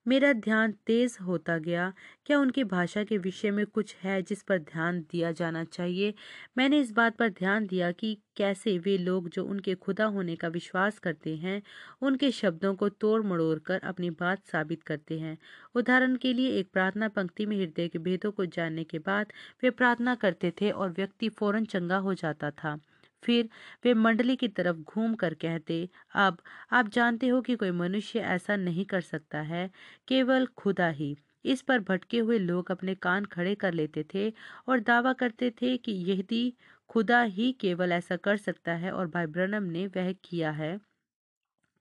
मेरा 0.05 0.31
ध्यान 0.33 0.71
तेज 0.85 1.17
होता 1.21 1.57
गया। 1.57 1.91
क्या 2.25 2.39
उनकी 2.39 2.63
भाषा 2.63 3.03
के 3.03 3.17
विषय 3.17 3.51
में 3.51 3.65
कुछ 3.65 3.95
है 4.03 4.21
जिस 4.21 4.41
पर 4.43 4.59
ध्यान 4.59 4.99
दिया 5.01 5.31
जाना 5.31 5.63
चाहिए? 5.63 6.13
मैंने 6.57 6.79
इस 6.79 6.91
बात 6.91 7.17
पर 7.17 7.29
ध्यान 7.29 7.65
दिया 7.67 7.91
कि 7.91 8.13
कैसे 8.37 8.77
वे 8.77 8.97
लोग 8.97 9.29
जो 9.29 9.45
उनके 9.45 9.75
खुदा 9.75 10.05
होने 10.05 10.35
का 10.35 10.47
विश्वास 10.47 10.99
करते 10.99 11.35
हैं, 11.35 11.61
उनके 12.01 12.31
शब्दों 12.31 12.73
को 12.75 12.89
तोड़ 12.89 13.21
मड़ोड़ 13.23 13.59
कर 13.59 13.79
अपनी 13.83 14.09
बात 14.09 14.45
साबित 14.45 14.83
करते 14.83 15.19
हैं। 15.19 15.37
उदाहरण 15.75 16.15
के 16.15 16.33
लिए, 16.33 16.49
एक 16.59 16.69
प्रार्थना 16.73 17.07
पंक्ति 17.09 17.45
में 17.45 17.57
हृदय 17.57 17.87
के 17.87 17.99
भेदों 17.99 18.31
को 18.31 18.45
जानने 18.45 18.83
के 18.83 18.99
बाद 18.99 19.33
वे 19.63 19.69
प्रार्थना 19.71 20.15
करते 20.15 20.53
थे 20.61 20.71
और 20.71 20.91
व्यक्ति 20.91 21.29
फ़ौरन 21.29 21.65
चंगा 21.65 21.97
हो 21.97 22.13
जाता 22.13 22.51
था। 22.51 22.77
फिर 23.25 23.49
वे 23.83 23.93
मंडली 23.95 24.35
की 24.35 24.47
तरफ़ 24.49 24.77
घूम 24.77 25.13
कर 25.15 25.33
कहते, 25.35 25.87
अब, 26.15 26.37
आप 26.71 26.87
जानते 26.89 27.27
हो 27.27 27.41
कि 27.41 27.55
कोई 27.55 27.71
मनुष्य 27.73 28.19
ऐसा 28.29 28.55
नहीं 28.57 28.85
कर 28.87 29.01
सकता 29.03 29.41
है, 29.43 29.69
केवल 30.07 30.45
खुदा 30.57 30.87
ही। 30.91 31.15
इस 31.45 31.61
पर 31.63 31.79
भटके 31.81 32.19
हुए 32.19 32.37
लोग 32.39 32.71
अपने 32.71 32.95
कान 32.97 33.25
खड़े 33.27 33.55
कर 33.55 33.73
लेते 33.73 34.05
थे 34.13 34.31
और 34.67 34.79
दावा 34.81 35.13
करते 35.15 35.49
थे 35.53 35.75
कि 35.79 35.93
यदि 36.11 36.53
खुदा 36.89 37.21
ही 37.29 37.51
केवल 37.59 37.91
ऐसा 37.93 38.15
कर 38.19 38.37
सकता 38.37 38.73
है 38.75 38.91
और 38.91 39.07
भाई 39.09 39.25
ब्रनम 39.27 39.63
ने 39.69 39.85
वह 39.89 40.11
किया 40.23 40.51
है 40.53 40.77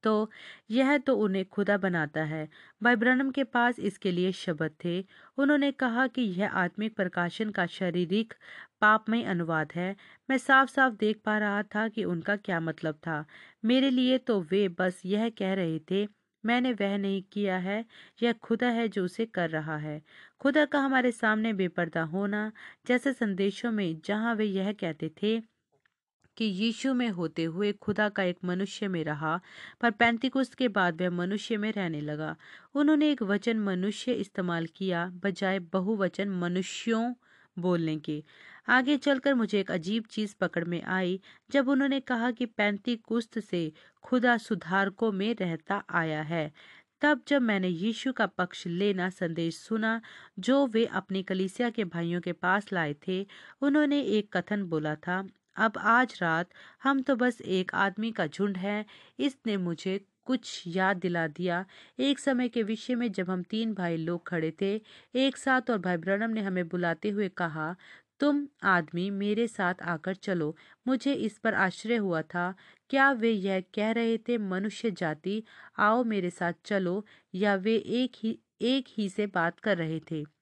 तो 0.05 0.31
यह 0.71 0.97
तो 0.99 1.17
उन्हें 1.19 1.45
खुदा 1.47 1.77
बनाता 1.79 2.23
है। 2.25 2.49
भाई 2.83 2.97
ब्रनम 2.97 3.31
के 3.31 3.45
पास 3.47 3.79
इसके 3.81 4.11
लिए 4.13 4.33
शब्द 4.35 4.71
थे। 4.85 4.99
उन्होंने 5.39 5.71
कहा 5.75 6.07
कि 6.09 6.23
यह 6.23 6.51
आत्मिक 6.57 6.97
प्रकाशन 6.97 7.51
का 7.51 7.67
शारीरिक 7.69 8.35
पापमय 8.81 9.23
अनुवाद 9.27 9.73
है। 9.75 9.95
मैं 10.29 10.39
साफ़ 10.39 10.71
साफ़ 10.71 10.95
देख 10.97 11.21
पा 11.25 11.39
रहा 11.39 11.63
था 11.75 11.87
कि 11.89 12.05
उनका 12.07 12.37
क्या 12.39 12.61
मतलब 12.61 12.95
था। 13.07 13.25
मेरे 13.65 13.91
लिए 13.91 14.19
तो 14.21 14.41
वे 14.43 14.69
बस 14.79 15.01
यह 15.07 15.29
कह 15.31 15.55
रहे 15.55 15.79
थे, 15.91 16.07
मैंने 16.45 16.73
वह 16.73 16.97
नहीं 16.99 17.23
किया 17.33 17.57
है, 17.59 17.85
यह 18.23 18.33
खुदा 18.43 18.69
है 18.71 18.89
जो 18.89 19.05
उसे 19.05 19.27
कर 19.29 19.51
रहा 19.51 19.77
है। 19.79 20.01
खुदा 20.41 20.65
का 20.67 20.79
हमारे 20.81 21.11
सामने 21.13 21.53
बेपर्दा 21.55 22.03
होना 22.07 22.51
जैसे 22.87 23.13
संदेशों 23.13 23.71
में 23.73 24.01
जहाँ 24.05 24.35
वे 24.35 24.45
यह 24.47 24.73
कहते 24.75 25.11
थे 25.23 25.39
कि 26.37 26.45
यीशु 26.45 26.95
में 26.95 27.09
होते 27.09 27.45
हुए 27.45 27.73
खुदा 27.73 28.09
का 28.09 28.23
एक 28.23 28.39
मनुष्य 28.45 28.89
में 28.89 29.05
रहा, 29.05 29.41
पर 29.81 29.91
पैंतीकुस्त 29.91 30.55
के 30.55 30.69
बाद 30.69 31.03
वह 31.03 31.11
मनुष्य 31.11 31.57
में 31.57 31.73
रहने 31.73 32.01
लगा। 32.01 32.37
उन्होंने 32.75 33.11
एक 33.11 33.23
वचन 33.23 33.59
मनुष्य 33.59 34.13
इस्तेमाल 34.13 34.67
किया, 34.67 35.07
बजाय 35.07 35.59
बहुवचन 35.59 36.29
मनुष्यों 36.29 37.15
बोलने 37.59 37.97
के। 37.97 38.25
आगे 38.69 38.97
चलकर 38.97 39.35
मुझे 39.35 39.61
एक 39.61 39.71
अजीब 39.71 40.05
चीज़ 40.11 40.35
पकड़ 40.41 40.65
में 40.65 40.83
आई, 40.83 41.21
जब 41.51 41.69
उन्होंने 41.69 42.01
कहा 42.01 42.31
कि 42.31 42.47
पैंती 42.47 42.97
कुस्त 42.97 43.39
से 43.39 43.73
खुदा 44.03 44.37
सुधारकों 44.37 45.13
में 45.13 45.35
रहता 45.35 45.85
आया 45.91 46.23
है। 46.23 46.53
तब 47.01 47.23
जब 47.29 47.43
मैंने 47.43 47.69
यीशु 47.69 48.13
का 48.13 48.27
पक्ष 48.27 48.67
लेना 48.67 49.11
संदेश 49.11 49.57
सुना, 49.57 50.01
जो 50.39 50.67
वे 50.67 50.85
अपनी 50.85 51.23
कलिसिया 51.23 51.71
के 51.71 51.85
भाइयों 51.85 52.21
के 52.21 52.33
पास 52.33 52.73
लाए 52.73 52.97
थे, 53.09 53.27
उन्होंने 53.61 54.01
एक 54.03 54.37
कथन 54.37 54.63
बोला 54.63 54.95
था। 54.95 55.29
अब 55.57 55.73
आज 55.79 56.19
रात 56.23 56.49
हम 56.83 57.03
तो 57.03 57.17
बस 57.17 57.41
एक 57.41 57.75
आदमी 57.75 58.11
का 58.13 58.27
झुंड 58.27 58.57
है। 58.57 58.85
इसने 59.19 59.57
मुझे 59.57 59.99
कुछ 60.25 60.63
याद 60.67 60.97
दिला 60.97 61.27
दिया। 61.27 61.65
एक 61.99 62.19
समय 62.19 62.49
के 62.49 62.63
विषय 62.63 62.95
में 62.95 63.11
जब 63.13 63.31
हम 63.31 63.43
तीन 63.43 63.75
भाई 63.75 63.97
लोग 63.97 64.27
खड़े 64.29 64.53
थे, 64.61 64.75
एक 65.15 65.37
साथ 65.37 65.71
और 65.71 65.79
भाई 65.79 65.97
ब्रणम 65.97 66.31
ने 66.31 66.41
हमें 66.41 66.69
बुलाते 66.69 67.11
हुए 67.11 67.29
कहा, 67.29 67.75
तुम 68.21 68.47
आदमी 68.63 69.11
मेरे 69.11 69.47
साथ 69.49 69.83
आकर 69.83 70.15
चलो। 70.15 70.57
मुझे 70.89 71.13
इस 71.15 71.39
पर 71.39 71.55
आश्चर्य 71.55 71.97
हुआ 71.97 72.23
था। 72.23 72.55
क्या 72.91 73.11
वे 73.13 73.31
यह 73.31 73.61
कह 73.75 73.91
रहे 73.93 74.19
थे, 74.19 74.39
मनुष्य 74.39 74.91
जाति, 74.91 75.43
आओ 75.79 76.05
मेरे 76.05 76.31
साथ 76.31 76.53
चलो। 76.65 77.05
या 77.35 77.55
वे 77.55 77.77
एक 77.77 78.13
ही 78.23 78.39
एक 78.63 78.85
ही 78.89 79.09
से 79.09 79.27
बात 79.27 79.61
कर 79.61 79.79
रहे 79.79 80.01
थे। 80.11 80.34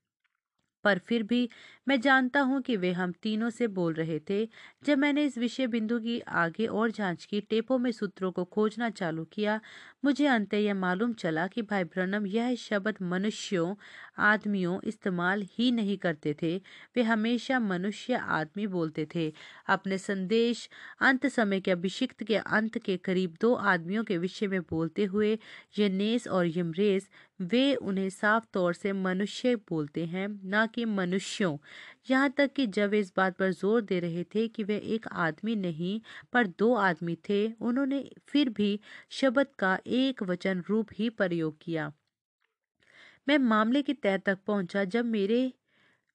पर 0.84 0.98
फिर 0.98 1.22
भी 1.22 1.48
मैं 1.88 2.00
जानता 2.00 2.40
हूँ 2.40 2.60
कि 2.62 2.76
वे 2.76 2.92
हम 2.92 3.12
तीनों 3.22 3.50
से 3.50 3.66
बोल 3.68 3.94
रहे 3.94 4.18
थे। 4.30 4.44
जब 4.84 4.98
मैंने 4.98 5.24
इस 5.24 5.38
विषय 5.38 5.66
बिंदु 5.66 5.98
की 6.00 6.18
आगे 6.20 6.66
और 6.66 6.90
जाँच 6.90 7.24
की, 7.24 7.40
टेपों 7.40 7.78
में 7.78 7.90
सूत्रों 7.92 8.30
को 8.32 8.44
खोजना 8.46 8.90
चालू 8.92 9.24
किया, 9.24 9.60
मुझे 10.04 10.26
अंत 10.26 10.54
यह 10.54 10.74
मालूम 10.74 11.12
चला 11.14 11.46
कि 11.46 11.62
भाई 11.62 11.84
ब्रनम 11.84 12.26
यह 12.26 12.54
शब्द 12.56 12.96
मनुष्यों 13.02 13.74
आदमियों 14.18 14.78
इस्तेमाल 14.84 15.42
ही 15.52 15.70
नहीं 15.72 15.96
करते 15.98 16.34
थे। 16.42 16.56
वे 16.96 17.02
हमेशा 17.02 17.58
मनुष्य 17.58 18.14
आदमी 18.14 18.66
बोलते 18.66 19.06
थे। 19.14 19.32
अपने 19.68 19.98
संदेश 19.98 20.68
अंत 21.00 21.26
समय 21.26 21.60
के 21.60 21.70
अभिषिक्त 21.70 22.22
के 22.22 22.36
अंत 22.36 22.78
के 22.78 22.96
करीब 22.96 23.36
दो 23.40 23.54
आदमियों 23.54 24.04
के 24.04 24.18
विषय 24.18 24.46
में 24.46 24.60
बोलते 24.60 25.04
हुए 25.04 25.38
यनेस 25.78 26.28
और 26.28 26.58
यमरेस, 26.58 27.08
वे 27.40 27.74
उन्हें 27.74 28.10
साफ़ 28.10 28.44
तौर 28.52 28.72
से 28.72 28.92
मनुष्य 28.92 29.54
बोलते 29.56 30.04
हैं, 30.06 30.28
न 30.44 30.66
कि 30.74 30.84
मनुष्यों। 30.84 31.56
यहाँ 32.10 32.30
तक 32.30 32.52
कि 32.52 32.66
जब 32.66 32.94
इस 32.94 33.12
बात 33.16 33.36
पर 33.36 33.50
ज़ोर 33.50 33.80
दे 33.82 34.00
रहे 34.00 34.24
थे 34.24 34.48
कि 34.48 34.64
वे 34.64 34.76
एक 34.76 35.06
आदमी 35.08 35.56
नहीं, 35.56 36.00
पर 36.32 36.46
दो 36.46 36.74
आदमी 36.74 37.16
थे, 37.28 37.46
उन्होंने 37.52 38.10
फिर 38.28 38.48
भी 38.48 38.80
शब्द 39.10 39.46
का 39.58 39.78
एक 39.86 40.22
वचन 40.22 40.62
रूप 40.68 40.88
ही 40.94 41.10
प्रयोग 41.10 41.56
किया। 41.60 41.92
मैं 43.28 43.36
मामले 43.38 43.82
की 43.82 43.94
तय 43.94 44.18
तक 44.18 44.38
पहुँचा 44.46 44.84
जब 44.84 45.04
मेरे, 45.04 45.52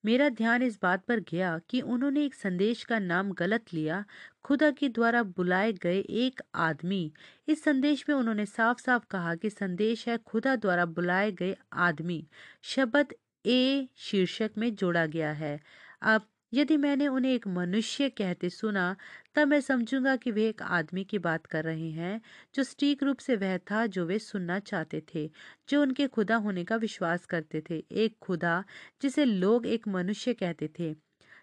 मेरा 0.04 0.30
ध्यान 0.30 0.64
इस 0.64 0.80
बात 0.82 1.06
पर 1.06 1.20
गया 1.22 1.58
कि 1.70 1.82
उन्होंने 1.82 2.26
एक 2.26 2.36
संदेश 2.36 2.84
का 2.84 3.00
नाम 3.00 3.32
गलत 3.34 3.74
लिया, 3.74 4.04
खुदा 4.44 4.72
के 4.72 4.90
द्वारा 4.90 5.24
बुलाए 5.24 5.74
गए 5.74 6.00
एक 6.00 6.42
आदमी। 6.56 7.12
इस 7.48 7.64
संदेश 7.64 8.06
में 8.10 8.16
उन्होंने 8.16 8.46
साफ़ 8.46 8.82
साफ़ 8.82 9.06
कहा 9.10 9.36
कि 9.36 9.50
संदेश 9.50 10.08
है 10.10 10.18
खुदा 10.18 10.56
द्वारा 10.58 10.86
बुलाए 10.88 11.32
गए 11.32 11.56
आदमी। 11.74 12.28
शब्द 12.64 13.14
ए 13.46 13.88
शीर्षक 13.98 14.52
में 14.58 14.74
जोड़ा 14.76 15.06
गया 15.06 15.32
है। 15.34 15.60
अब 16.04 16.28
यदि 16.54 16.78
मैंने 16.78 17.08
उन्हें 17.08 17.34
एक 17.34 17.48
मनुष्य 17.48 18.10
कहते 18.10 18.50
सुना 18.50 18.96
तब 19.38 19.48
मैं 19.48 19.62
समझूँगा 19.62 20.16
कि 20.16 20.32
वे 20.32 20.50
एक 20.50 20.62
आदमी 20.62 21.04
की 21.04 21.20
बात 21.20 21.46
कर 21.46 21.64
रहे 21.64 21.92
हैं, 21.92 22.22
जो 22.56 22.64
सटीक 22.64 23.04
रूप 23.04 23.18
से 23.18 23.36
वह 23.36 23.58
था 23.58 23.86
जो 23.86 24.06
वे 24.06 24.20
सुनना 24.20 24.60
चाहते 24.60 25.04
थे, 25.16 25.32
जो 25.70 25.82
उनके 25.82 26.08
खुदा 26.08 26.36
होने 26.36 26.64
का 26.64 26.76
विश्वास 26.76 27.26
करते 27.26 27.64
थे। 27.70 27.84
एक 27.92 28.18
खुदा, 28.22 28.64
जिसे 29.02 29.26
लोग 29.26 29.68
एक 29.68 29.88
मनुष्य 29.88 30.34
कहते 30.34 30.70
थे। 30.80 30.96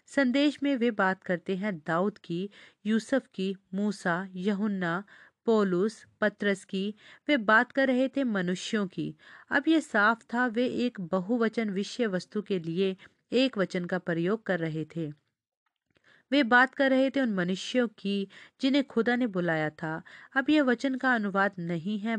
संदेश 0.07 0.63
में 0.63 0.75
वे 0.75 0.91
बात 0.91 1.23
करते 1.23 1.55
हैं 1.55 1.77
दाऊद 1.77 2.17
की, 2.17 2.49
यूसुफ 2.85 3.27
की, 3.33 3.55
मूसा, 3.73 4.27
यहुन्ना, 4.33 5.03
पोलूस, 5.45 6.05
पत्रस 6.21 6.65
की। 6.65 6.95
वे 7.27 7.37
बात 7.37 7.71
कर 7.71 7.87
रहे 7.87 8.07
थे 8.07 8.23
मनुष्यों 8.23 8.87
की। 8.87 9.15
अब 9.51 9.63
ये 9.67 9.81
साफ़ 9.81 10.23
था, 10.33 10.47
वे 10.47 10.67
एक 10.67 11.01
बहुवचन 11.01 11.69
विषय 11.69 12.07
वस्तु 12.07 12.41
के 12.41 12.59
लिए 12.59 12.97
एक 13.31 13.57
वचन 13.57 13.85
का 13.85 13.97
प्रयोग 13.97 14.43
कर 14.43 14.59
रहे 14.59 14.85
थे। 14.85 15.24
वे 16.31 16.41
बात 16.45 16.73
कर 16.75 16.89
रहे 16.89 17.09
थे 17.09 17.21
उन 17.21 17.33
मनुष्यों 17.33 17.87
की, 17.97 18.27
जिन्हें 18.61 18.83
खुदा 18.85 19.15
ने 19.15 19.27
बुलाया 19.29 19.69
था। 19.73 20.01
अब 20.35 20.49
यह 20.49 20.63
वचन 20.63 20.95
का 20.97 21.13
अनुवाद 21.15 21.51
नहीं 21.59 21.97
है 21.99 22.17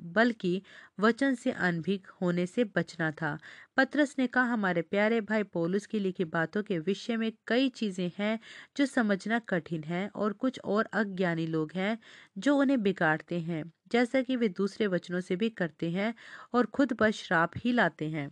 बल्कि 0.00 0.62
वचन 1.00 1.34
से 1.34 1.50
अनभिग 1.52 2.06
होने 2.20 2.46
से 2.46 2.64
बचना 2.76 3.10
था। 3.12 3.38
पत्रस 3.76 4.14
ने 4.18 4.26
कहा, 4.28 4.44
हमारे 4.44 4.82
प्यारे 4.84 5.20
भाई, 5.22 5.42
पोलुस 5.44 5.86
की 5.86 5.98
लिखी 6.00 6.24
बातों 6.26 6.62
के 6.62 6.78
विषय 6.80 7.16
में 7.16 7.30
कई 7.46 7.68
चीज़ें 7.70 8.10
हैं 8.18 8.38
जो 8.76 8.86
समझना 8.86 9.38
कठिन 9.48 9.84
है 9.84 10.06
और 10.16 10.32
कुछ 10.34 10.60
और 10.66 10.88
अज्ञानी 10.94 11.46
लोग 11.48 11.72
हैं 11.74 11.98
जो 12.38 12.56
उन्हें 12.56 12.82
बिगाड़ते 12.82 13.40
हैं, 13.40 13.62
जैसा 13.88 14.22
कि 14.22 14.36
वे 14.36 14.48
दूसरे 14.50 14.86
वचनों 14.88 15.20
से 15.22 15.36
भी 15.36 15.50
करते 15.52 15.90
हैं 15.90 16.14
और 16.54 16.66
खुद 16.68 16.92
पर 16.94 17.10
श्राप 17.12 17.52
ही 17.58 17.72
लाते 17.72 18.08
हैं। 18.10 18.30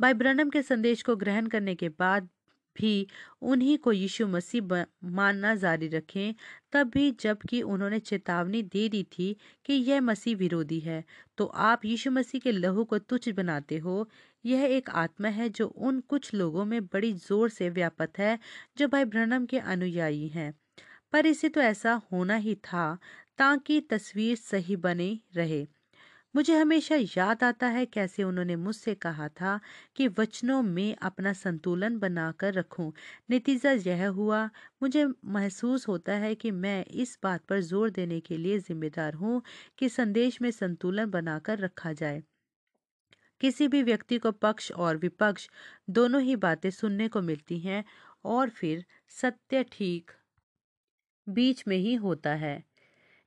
भाई 0.00 0.14
ब्रनम 0.14 0.50
के 0.50 0.62
संदेश 0.62 1.02
को 1.02 1.14
ग्रहण 1.16 1.46
करने 1.48 1.74
के 1.74 1.88
बाद 1.90 2.28
भी 2.76 3.06
उन्हीं 3.42 3.76
को 3.78 3.92
यीशु 3.92 4.26
मसीह 4.26 4.62
मानना 5.10 5.54
जारी 5.54 5.88
रखें 5.88 6.34
तब 6.72 6.90
भी 6.90 7.10
जबकि 7.20 7.60
उन्होंने 7.64 7.98
चेतावनी 8.00 8.62
दे 8.64 8.88
दी 8.88 9.02
थी 9.12 9.34
कि 9.66 9.72
यह 9.72 10.00
मसीह 10.00 10.36
विरोधी 10.36 10.78
है। 10.80 11.02
तो 11.38 11.46
आप 11.46 11.84
यीशु 11.84 12.10
मसीह 12.10 12.40
के 12.40 12.52
लहू 12.52 12.84
को 12.84 12.98
तुच्छ 12.98 13.28
बनाते 13.30 13.78
हो। 13.78 14.08
यह 14.44 14.64
एक 14.66 14.90
आत्मा 14.90 15.28
है 15.30 15.48
जो 15.50 15.66
उन 15.68 16.00
कुछ 16.00 16.32
लोगों 16.34 16.64
में 16.64 16.80
बड़ी 16.86 17.12
ज़ोर 17.14 17.48
से 17.50 17.68
व्यापत 17.70 18.18
है, 18.18 18.38
जो 18.78 18.88
भाई 18.88 19.04
ब्रनम 19.06 19.46
के 19.46 19.58
अनुयायी 19.58 20.28
हैं। 20.28 20.52
पर 21.12 21.26
इसे 21.26 21.48
तो 21.48 21.60
ऐसा 21.60 22.00
होना 22.12 22.36
ही 22.36 22.54
था 22.64 22.96
ताकि 23.38 23.80
तस्वीर 23.80 24.36
सही 24.36 24.76
बने 24.78 25.18
रहे। 25.36 25.66
मुझे 26.34 26.56
हमेशा 26.56 26.96
याद 27.16 27.42
आता 27.44 27.66
है 27.68 27.84
कैसे 27.86 28.22
उन्होंने 28.24 28.54
मुझसे 28.58 28.94
कहा 28.96 29.28
था 29.30 29.58
कि 29.96 30.06
वचनों 30.18 30.60
में 30.62 30.96
अपना 31.02 31.32
संतुलन 31.34 31.98
बनाकर 31.98 32.54
रखूँ। 32.54 32.90
नतीजा 33.30 33.72
यह 33.82 34.06
हुआ, 34.10 34.44
मुझे 34.82 35.04
महसूस 35.30 35.86
होता 35.88 36.14
है 36.18 36.34
कि 36.36 36.50
मैं 36.58 36.84
इस 36.96 37.18
बात 37.22 37.44
पर 37.46 37.60
ज़ोर 37.62 37.90
देने 37.92 38.20
के 38.22 38.36
लिए 38.38 38.58
जिम्मेदार 38.60 39.14
हूँ 39.16 39.42
कि 39.78 39.88
संदेश 39.90 40.40
में 40.42 40.50
संतुलन 40.52 41.10
बनाकर 41.10 41.58
रखा 41.60 41.92
जाए 41.94 42.22
किसी 43.40 43.66
भी 43.68 43.82
व्यक्ति 43.82 44.18
को 44.18 44.30
पक्ष 44.34 44.70
और 44.74 44.96
विपक्ष 44.96 45.48
दोनों 45.90 46.20
ही 46.22 46.36
बातें 46.38 46.70
सुनने 46.72 47.08
को 47.08 47.22
मिलती 47.22 47.58
हैं 47.60 47.84
और 48.28 48.50
फिर 48.52 48.84
सत्य 49.12 49.64
ठीक 49.72 50.10
बीच 51.26 51.62
में 51.68 51.76
ही 51.76 51.94
होता 51.96 52.34
है 52.36 52.52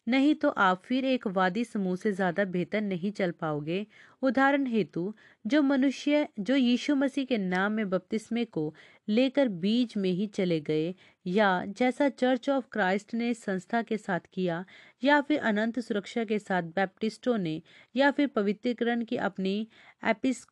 नहीं 0.08 0.34
तो 0.36 0.50
आप 0.50 0.82
फिर 0.86 1.06
एक 1.06 1.26
वादी 1.28 1.64
समूह 1.66 1.96
से 1.96 2.12
ज़्यादा 2.12 2.44
बेहतर 2.46 2.82
नहीं 2.82 3.12
चल 3.12 3.32
पाओगे। 3.32 3.86
उदाहरण 4.22 4.66
हेतु, 4.68 5.14
जो 5.46 5.62
मनुष्य, 5.62 6.28
जो 6.40 6.56
यीशु 6.56 6.96
मसीह 6.96 7.26
के 7.26 7.38
नाम 7.38 7.72
में 7.72 7.90
बपतिस्मे 7.90 8.44
को 8.48 8.74
लेकर 9.08 9.48
बीज 9.48 9.94
में 9.98 10.10
ही 10.12 10.28
चले 10.28 10.60
गए, 10.62 10.94
या 11.26 11.50
जैसा 11.70 12.10
चर्च 12.10 12.50
ऑफ़ 12.50 12.66
क्राइस्ट 12.72 13.14
ने 13.14 13.34
संस्था 13.34 13.82
के 13.82 13.98
साथ 13.98 14.20
किया, 14.34 14.64
या 15.04 15.20
फिर 15.22 15.40
अनंत 15.42 15.80
सुरक्षा 15.80 16.24
के 16.24 16.40
साथ 16.40 16.64
बैप्टिस्टों 16.76 17.38
ने, 17.38 17.62
या 17.96 18.12
फिर 18.12 18.28
पवित्रीकरण 18.28 19.04
की 19.06 19.18
अपनी 19.22 19.68
एपिस 20.06 20.44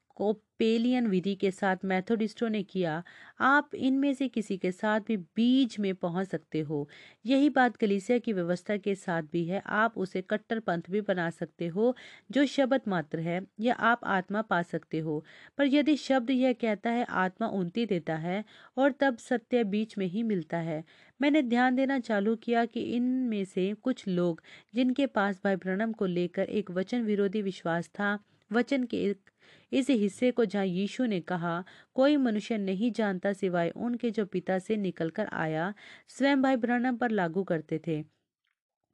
कोपेलियन 0.61 1.07
विधि 1.07 1.35
के 1.35 1.51
साथ 1.51 1.75
मैथोडिस्टों 1.85 2.49
ने 2.49 2.63
किया, 2.63 3.03
आप 3.39 3.75
इनमें 3.75 4.13
से 4.13 4.27
किसी 4.27 4.57
के 4.57 4.71
साथ 4.71 4.99
भी 4.99 5.17
बीज 5.17 5.75
में 5.79 5.95
पहुँच 5.95 6.27
सकते 6.27 6.59
हो। 6.59 6.89
यही 7.25 7.49
बात 7.49 7.75
कलीसिया 7.75 8.17
की 8.17 8.33
व्यवस्था 8.33 8.77
के 8.77 8.95
साथ 8.95 9.21
भी 9.21 9.45
है, 9.45 9.63
आप 9.65 9.97
उसे 9.97 10.21
कट्टर 10.21 10.59
पंथ 10.59 10.81
भी 10.89 11.01
बना 11.01 11.29
सकते 11.29 11.67
हो, 11.67 11.95
जो 12.31 12.45
शब्द 12.45 12.81
मात्र 12.87 13.19
है, 13.19 13.41
या 13.59 13.73
आप 13.73 14.01
आत्मा 14.03 14.41
पा 14.41 14.61
सकते 14.61 14.99
हो। 14.99 15.25
पर 15.57 15.65
यदि 15.65 15.95
शब्द 15.95 16.29
यह 16.29 16.53
कहता 16.53 16.89
है, 16.89 17.05
आत्मा 17.09 17.47
उन्नति 17.47 17.85
देता 17.85 18.15
है, 18.15 18.45
और 18.77 18.91
तब 18.91 19.17
सत्य 19.17 19.63
बीच 19.63 19.97
में 19.97 20.07
ही 20.07 20.23
मिलता 20.23 20.57
है। 20.57 20.83
मैंने 21.21 21.41
ध्यान 21.41 21.75
देना 21.75 21.99
चालू 21.99 22.35
किया 22.35 22.65
कि 22.65 22.81
इनमें 22.81 23.45
से 23.45 23.73
कुछ 23.73 24.07
लोग, 24.07 24.41
जिनके 24.75 25.05
पास 25.05 25.41
भाई 25.43 25.55
ब्रणम 25.55 25.91
को 25.91 26.05
लेकर 26.05 26.43
एक 26.43 26.71
वचन 26.71 27.01
विरोधी 27.01 27.41
विश्वास 27.41 27.87
था, 27.87 28.19
वचन 28.51 28.83
के 28.83 28.97
एक 28.97 29.30
इस 29.71 29.89
हिस्से 29.89 30.31
को 30.31 30.45
जहाँ 30.45 30.65
यीशु 30.65 31.05
ने 31.05 31.19
कहा, 31.21 31.63
कोई 31.95 32.17
मनुष्य 32.17 32.57
नहीं 32.57 32.91
जानता 32.91 33.33
सिवाय 33.33 33.69
उनके 33.69 34.11
जो 34.11 34.25
पिता 34.25 34.59
से 34.59 34.77
निकलकर 34.77 35.27
आया, 35.27 35.73
स्वयं 36.07 36.41
भाई 36.41 36.55
ब्रहणम 36.55 36.97
पर 36.97 37.11
लागू 37.11 37.43
करते 37.43 37.81
थे। 37.87 38.03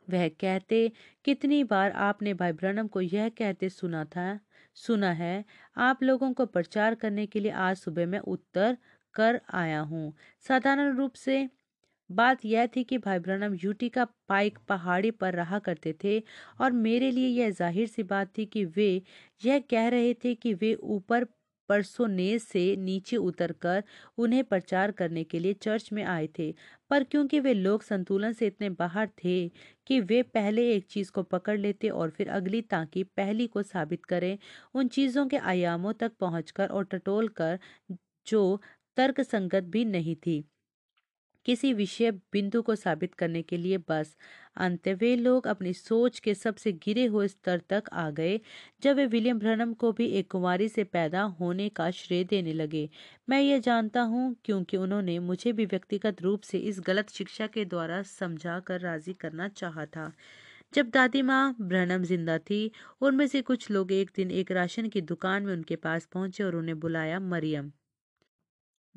वह 0.09 0.27
कहते, 0.29 0.91
कितनी 1.25 1.63
बार 1.63 1.91
आपने 1.91 2.33
भाई 2.33 2.51
ब्रनम 2.51 2.87
को 2.87 3.01
यह 3.01 3.29
कहते 3.29 3.69
सुना 3.69 4.05
था, 4.05 4.39
सुना 4.75 5.11
है, 5.11 5.45
आप 5.77 6.03
लोगों 6.03 6.33
को 6.33 6.45
प्रचार 6.45 6.95
करने 6.95 7.25
के 7.25 7.39
लिए 7.39 7.51
आज 7.51 7.77
सुबह 7.77 8.05
मैं 8.05 8.19
उत्तर 8.19 8.77
कर 9.15 9.41
आया 9.53 9.79
हूँ। 9.79 10.13
साधारण 10.47 10.95
रूप 10.97 11.13
से 11.13 11.49
बात 12.09 12.43
यह 12.45 12.67
थी 12.75 12.83
कि 12.83 12.97
भाई 12.97 13.19
ब्रनम 13.19 13.53
यूटी 13.63 13.87
का 13.89 14.05
पाइक 14.29 14.57
पहाड़ी 14.67 15.11
पर 15.13 15.33
रहा 15.33 15.59
करते 15.59 15.93
थे 16.03 16.19
और 16.61 16.71
मेरे 16.73 17.11
लिए 17.11 17.27
यह 17.29 17.49
ज़ाहिर 17.51 17.87
सी 17.87 18.03
बात 18.05 18.37
थी 18.37 18.45
कि 18.47 18.63
वे 18.67 18.89
यह 19.41 19.59
कह 19.69 19.87
रहे 19.89 20.13
थे 20.23 20.33
कि 20.35 20.53
वे 20.53 20.73
ऊपर 20.75 21.23
परसोनेज 21.69 22.41
से 22.41 22.75
नीचे 22.77 23.17
उतरकर 23.17 23.83
उन्हें 24.17 24.43
प्रचार 24.43 24.91
करने 24.99 25.23
के 25.23 25.39
लिए 25.39 25.53
चर्च 25.55 25.89
में 25.93 26.03
आए 26.05 26.27
थे। 26.39 26.51
पर 26.91 27.03
क्योंकि 27.03 27.39
वे 27.39 27.53
लोग 27.53 27.83
संतुलन 27.83 28.33
से 28.33 28.47
इतने 28.47 28.69
बाहर 28.71 29.09
थे 29.23 29.37
कि 29.87 29.99
वे 30.01 30.21
पहले 30.29 30.69
एक 30.75 30.85
चीज़ 30.89 31.11
को 31.11 31.23
पकड़ 31.25 31.57
लेते 31.59 31.89
और 31.89 32.09
फिर 32.09 32.29
अगली 32.31 32.61
ताकि 32.63 33.03
पहली 33.17 33.47
को 33.47 33.63
साबित 33.63 34.05
करें, 34.05 34.37
उन 34.75 34.87
चीज़ों 34.89 35.27
के 35.27 35.37
आयामों 35.37 35.93
तक 35.95 36.11
पहुंचकर 36.19 36.69
और 36.69 36.85
टटोल 36.85 37.27
कर 37.31 37.59
जो 38.27 38.59
तर्क 38.97 39.21
संगत 39.23 39.63
भी 39.65 39.85
नहीं 39.85 40.15
थी। 40.17 40.43
किसी 41.47 41.73
विषय 41.73 42.11
बिंदु 42.33 42.61
को 42.61 42.75
साबित 42.75 43.13
करने 43.15 43.41
के 43.41 43.57
लिए 43.57 43.77
बस 43.89 44.15
अंत 44.57 44.87
वे 44.99 45.15
लोग 45.15 45.47
अपनी 45.47 45.73
सोच 45.73 46.19
के 46.19 46.33
सबसे 46.35 46.71
गिरे 46.75 47.05
हुए 47.05 47.27
स्तर 47.27 47.61
तक 47.69 47.89
आ 47.93 48.09
गए, 48.11 48.39
जब 48.83 48.95
वे 48.95 49.05
विलियम 49.07 49.39
ब्रनम 49.39 49.73
को 49.75 49.91
भी 49.91 50.07
एक 50.19 50.29
कुमारी 50.31 50.67
से 50.69 50.83
पैदा 50.85 51.21
होने 51.39 51.69
का 51.69 51.89
श्रेय 51.91 52.23
देने 52.23 52.53
लगे। 52.53 52.89
मैं 53.29 53.41
ये 53.41 53.59
जानता 53.59 54.01
हूँ 54.03 54.35
क्योंकि 54.45 54.77
उन्होंने 54.77 55.17
मुझे 55.21 55.53
भी 55.53 55.65
व्यक्तिगत 55.65 56.21
रूप 56.21 56.41
से 56.41 56.57
इस 56.59 56.79
गलत 56.87 57.09
शिक्षा 57.09 57.47
के 57.47 57.65
द्वारा 57.65 58.01
समझा 58.03 58.59
कर 58.59 58.79
राज़ी 58.81 59.13
करना 59.15 59.47
चाहा 59.47 59.85
था। 59.87 60.11
जब 60.73 60.89
दादी 60.89 61.21
माँ 61.21 61.55
ब्रहणम 61.61 62.03
ज़िंदा 62.03 62.37
थी, 62.39 62.71
उनमें 63.01 63.27
से 63.27 63.41
कुछ 63.43 63.71
लोग 63.71 63.91
एक 63.91 64.11
दिन 64.15 64.31
एक 64.33 64.51
राशन 64.51 64.89
की 64.89 65.01
दुकान 65.03 65.43
में 65.43 65.53
उनके 65.53 65.75
पास 65.77 66.05
पहुँचे 66.05 66.43
और 66.43 66.55
उन्हें 66.55 66.79
बुलाया 66.79 67.19
मरियम। 67.21 67.71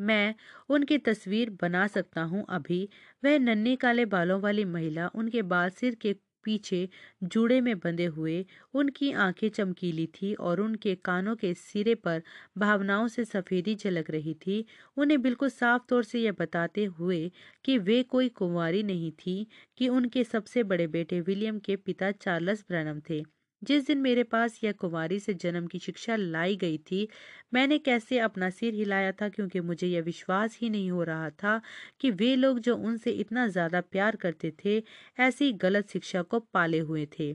मैं 0.01 0.35
उनकी 0.71 0.99
तस्वीर 1.01 1.51
बना 1.63 1.87
सकता 1.89 2.23
हूँ 2.25 2.45
अभी। 2.51 2.89
वह 3.23 3.39
नन्हे 3.39 3.75
काले 3.77 4.05
बालों 4.07 4.41
वाली 4.41 4.65
महिला 4.67 5.07
उनके 5.15 5.43
बाल 5.45 5.71
सिर 5.73 5.95
के 5.97 6.13
पीछे 6.45 6.89
जूड़े 7.25 7.61
में 7.61 7.79
बंधे 7.81 8.05
हुए, 8.07 8.45
उनकी 8.75 9.11
आँखें 9.15 9.49
चमकीली 9.49 10.07
थी 10.15 10.33
और 10.35 10.61
उनके 10.61 10.95
कानों 11.05 11.35
के 11.37 11.53
सिरे 11.55 11.95
पर 11.97 12.23
भावनाओं 12.59 13.09
से 13.09 13.25
सफेदी 13.25 13.75
झलक 13.77 14.11
रही 14.11 14.35
थी। 14.37 14.65
उन्हें 14.97 15.21
बिल्कुल 15.23 15.49
साफ़ 15.51 15.83
तौर 15.89 16.05
से 16.05 16.21
यह 16.21 16.33
बताते 16.41 16.85
हुए 16.85 17.31
कि 17.65 17.79
वे 17.81 18.03
कोई 18.07 18.29
कुंवारी 18.35 18.83
नहीं 18.85 19.11
थी 19.19 19.47
कि 19.79 19.89
उनके 19.91 20.25
सबसे 20.25 20.63
बड़े 20.65 20.87
बेटे 20.89 21.21
विलियम 21.23 21.59
के 21.61 21.77
पिता 21.79 22.11
चार्ल्स 22.13 22.65
ब्रैनम 22.69 23.01
थे। 23.11 23.23
जिस 23.63 23.87
दिन 23.87 23.99
मेरे 23.99 24.23
पास 24.25 24.59
यह 24.65 24.73
कुमारी 24.75 25.19
से 25.21 25.35
जन्म 25.35 25.67
की 25.67 25.79
शिक्षा 25.79 26.17
लाई 26.17 26.57
गई 26.57 26.77
थी, 26.81 27.09
मैंने 27.55 27.79
कैसे 27.81 28.19
अपना 28.21 28.51
सिर 28.51 28.75
हिलाया 28.75 29.13
था 29.13 29.29
क्योंकि 29.29 29.61
मुझे 29.63 29.87
यह 29.87 30.03
विश्वास 30.03 30.59
ही 30.61 30.71
नहीं 30.71 30.91
हो 30.91 31.03
रहा 31.05 31.31
था 31.39 31.61
कि 32.01 32.11
वे 32.13 32.35
लोग 32.37 32.59
जो 32.61 32.77
उनसे 32.79 33.11
इतना 33.17 33.47
ज़्यादा 33.49 33.81
प्यार 33.83 34.17
करते 34.19 34.53
थे, 34.65 34.83
ऐसी 35.21 35.53
गलत 35.59 35.89
शिक्षा 35.91 36.23
को 36.25 36.41
पाले 36.51 36.79
हुए 36.81 37.07
थे। 37.19 37.35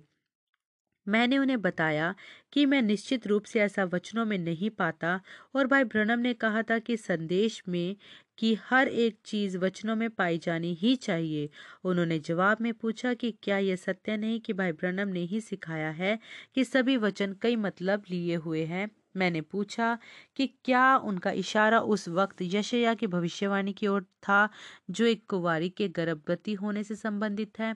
मैंने 1.08 1.38
उन्हें 1.38 1.62
बताया 1.62 2.14
कि 2.54 2.66
मैं 2.66 2.82
निश्चित 2.82 3.26
रूप 3.28 3.44
से 3.46 3.60
ऐसा 3.62 3.84
वचनों 3.86 4.26
में 4.26 4.38
नहीं 4.38 4.70
पाता 4.72 5.20
और 5.56 5.68
भाई 5.68 5.84
ब्रनम 5.86 6.20
ने 6.20 6.34
कहा 6.36 6.62
था 6.64 6.78
कि 6.80 6.98
संदेश 6.98 7.62
में 7.68 7.96
कि 8.38 8.54
हर 8.64 8.88
एक 8.88 9.18
चीज़ 9.26 9.58
वचनों 9.58 9.96
में 9.96 10.10
पाई 10.12 10.38
जानी 10.40 10.74
ही 10.74 10.96
चाहिए। 10.98 11.50
उन्होंने 11.84 12.20
जवाब 12.22 12.62
में 12.62 12.74
पूछा 12.76 13.14
कि 13.14 13.32
क्या 13.44 13.58
यह 13.60 13.76
सत्य 13.78 14.18
नहीं 14.18 14.40
कि 14.42 14.54
भाई 14.54 14.72
ब्रनम 14.74 15.08
ने 15.10 15.20
ही 15.26 15.42
सिखाया 15.42 15.90
है 15.94 16.18
कि 16.56 16.64
सभी 16.66 16.98
वचन 17.00 17.34
कई 17.42 17.56
मतलब 17.58 18.04
लिए 18.10 18.36
हुए 18.38 18.64
हैं? 18.66 18.90
मैंने 19.16 19.42
पूछा 19.44 19.98
कि 20.38 20.48
क्या 20.66 20.96
उनका 21.00 21.32
इशारा 21.34 21.80
उस 21.88 22.08
वक्त 22.10 22.42
यशया 22.44 22.94
की 22.94 23.08
भविष्यवाणी 23.08 23.74
की 23.74 23.88
ओर 23.88 24.04
था 24.24 24.48
जो 24.92 25.06
एक 25.06 25.26
कुंवारी 25.30 25.70
के 25.72 25.88
गर्भवती 25.92 26.54
होने 26.56 26.84
से 26.84 26.96
संबंधित 26.96 27.60
है? 27.60 27.76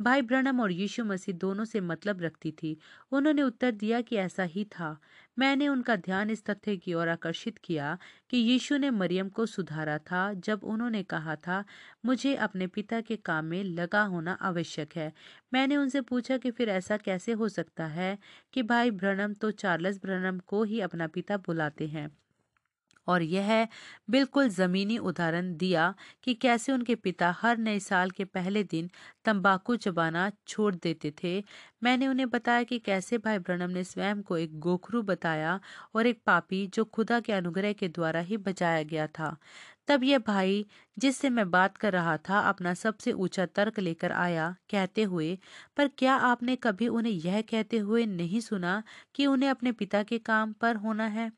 भाई 0.00 0.22
ब्रनम 0.22 0.60
और 0.60 0.72
यीशु 0.72 1.04
मसीह 1.04 1.34
दोनों 1.36 1.64
से 1.64 1.80
मतलब 1.80 2.20
रखती 2.22 2.50
थी। 2.52 2.76
उन्होंने 3.12 3.42
उत्तर 3.42 3.70
दिया 3.72 4.00
कि 4.00 4.16
ऐसा 4.16 4.42
ही 4.44 4.64
था। 4.64 4.96
मैंने 5.36 5.68
उनका 5.68 5.96
ध्यान 5.96 6.30
इस 6.30 6.44
तथ्य 6.44 6.76
की 6.76 6.94
ओर 6.94 7.08
आकर्षित 7.08 7.58
किया 7.58 7.96
कि 8.30 8.36
यीशु 8.38 8.76
ने 8.76 8.90
मरियम 8.90 9.28
को 9.28 9.46
सुधारा 9.46 9.98
था 10.00 10.32
जब 10.34 10.64
उन्होंने 10.64 11.02
कहा 11.04 11.36
था, 11.36 11.64
मुझे 12.04 12.34
अपने 12.38 12.66
पिता 12.68 13.00
के 13.00 13.16
काम 13.16 13.44
में 13.44 13.62
लगा 13.64 14.02
होना 14.04 14.32
आवश्यक 14.42 14.96
है। 14.96 15.12
मैंने 15.52 15.76
उनसे 15.76 16.00
पूछा 16.02 16.38
कि 16.38 16.50
फिर 16.50 16.68
ऐसा 16.68 16.96
कैसे 16.96 17.32
हो 17.32 17.48
सकता 17.48 17.86
है 17.88 18.18
कि 18.52 18.62
भाई 18.64 18.90
ब्रनम 18.92 19.34
तो 19.34 19.50
चार्ल्स 19.50 20.00
ब्रनम 20.02 20.38
को 20.46 20.62
ही 20.64 20.80
अपना 20.80 21.06
पिता 21.08 21.36
बुलाते 21.36 21.86
हैं। 21.88 22.10
और 23.08 23.22
यह 23.22 23.66
बिल्कुल 24.10 24.48
ज़मीनी 24.50 24.96
उदाहरण 25.00 25.54
दिया 25.56 25.94
कि 26.24 26.34
कैसे 26.36 26.72
उनके 26.72 26.94
पिता 26.96 27.30
हर 27.42 27.58
नए 27.58 27.78
साल 27.80 28.10
के 28.10 28.24
पहले 28.26 28.62
दिन 28.64 28.90
तंबाकू 29.24 29.76
चबाना 29.78 30.30
छोड़ 30.48 30.74
देते 30.74 31.12
थे। 31.22 31.42
मैंने 31.82 32.08
उन्हें 32.08 32.28
बताया 32.30 32.62
कि 32.62 32.78
कैसे 32.80 33.18
भाई 33.18 33.38
ब्रनम 33.38 33.70
ने 33.70 33.84
स्वयं 33.84 34.22
को 34.22 34.36
एक 34.38 34.58
गोखरू 34.60 35.02
बताया 35.04 35.58
और 35.94 36.06
एक 36.06 36.20
पापी 36.26 36.66
जो 36.68 36.84
खुदा 36.86 37.20
के 37.20 37.32
अनुग्रह 37.32 37.72
के 37.74 37.88
द्वारा 37.88 38.20
ही 38.22 38.36
बचाया 38.38 38.82
गया 38.84 39.06
था। 39.08 39.36
तब 39.88 40.04
यह 40.04 40.18
भाई, 40.18 40.64
जिससे 40.96 41.30
मैं 41.30 41.50
बात 41.50 41.76
कर 41.76 41.92
रहा 41.92 42.16
था, 42.18 42.38
अपना 42.40 42.74
सबसे 42.74 43.12
ऊँचा 43.14 43.46
तर्क 43.48 43.78
लेकर 43.80 44.12
आया, 44.12 44.50
कहते 44.70 45.02
हुए, 45.04 45.38
पर 45.76 45.88
क्या 45.98 46.14
आपने 46.26 46.56
कभी 46.56 46.88
उन्हें 46.90 47.12
यह 47.14 47.40
कहते 47.42 47.78
हुए 47.78 48.06
नहीं 48.06 48.40
सुना 48.40 48.82
कि 49.14 49.26
उन्हें 49.26 49.50
अपने 49.50 49.72
पिता 49.74 50.02
के 50.04 50.18
काम 50.20 50.52
पर 50.60 50.76
होना 50.76 51.06
है? 51.08 51.30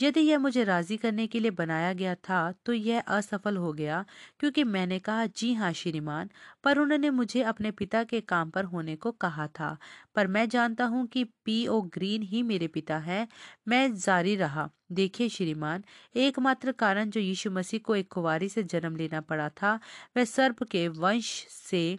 यदि 0.00 0.20
यह 0.20 0.38
मुझे 0.38 0.62
राज़ी 0.64 0.96
करने 0.96 1.26
के 1.26 1.40
लिए 1.40 1.50
बनाया 1.52 1.92
गया 1.92 2.14
था 2.20 2.38
तो 2.66 2.72
यह 2.72 3.00
असफल 3.08 3.56
हो 3.56 3.72
गया, 3.72 4.04
क्योंकि 4.40 4.64
मैंने 4.64 4.98
कहा, 4.98 5.26
जी 5.26 5.52
हाँ 5.54 5.72
श्रीमान। 5.72 6.30
पर 6.64 6.78
उन्होंने 6.78 7.10
मुझे 7.10 7.42
अपने 7.44 7.70
पिता 7.72 8.02
के 8.04 8.20
काम 8.22 8.50
पर 8.50 8.64
होने 8.64 8.96
को 8.96 9.10
कहा 9.14 9.46
था। 9.50 9.76
पर 10.14 10.26
मैं 10.28 10.48
जानता 10.48 10.84
हूँ 10.86 11.06
कि 11.06 11.24
पी 11.44 11.66
ओ 11.68 11.80
ग्रीन 11.94 12.22
ही 12.22 12.42
मेरे 12.42 12.66
पिता 12.68 12.98
है। 13.00 13.26
मैं 13.68 13.94
जारी 13.96 14.34
रहा। 14.36 14.68
देखिए, 14.92 15.28
श्रीमान, 15.28 15.84
एकमात्र 16.16 16.72
कारण 16.74 17.10
जो 17.10 17.20
यीशु 17.20 17.50
मसीह 17.50 17.80
को 17.84 17.94
एक 17.96 18.12
कुवारी 18.12 18.48
से 18.48 18.62
जन्म 18.64 18.96
लेना 18.96 19.20
पड़ा 19.22 19.48
था, 19.52 19.78
वह 20.16 20.24
सर्प 20.24 20.62
के 20.64 20.86
वंश 20.90 21.30
से 21.50 21.96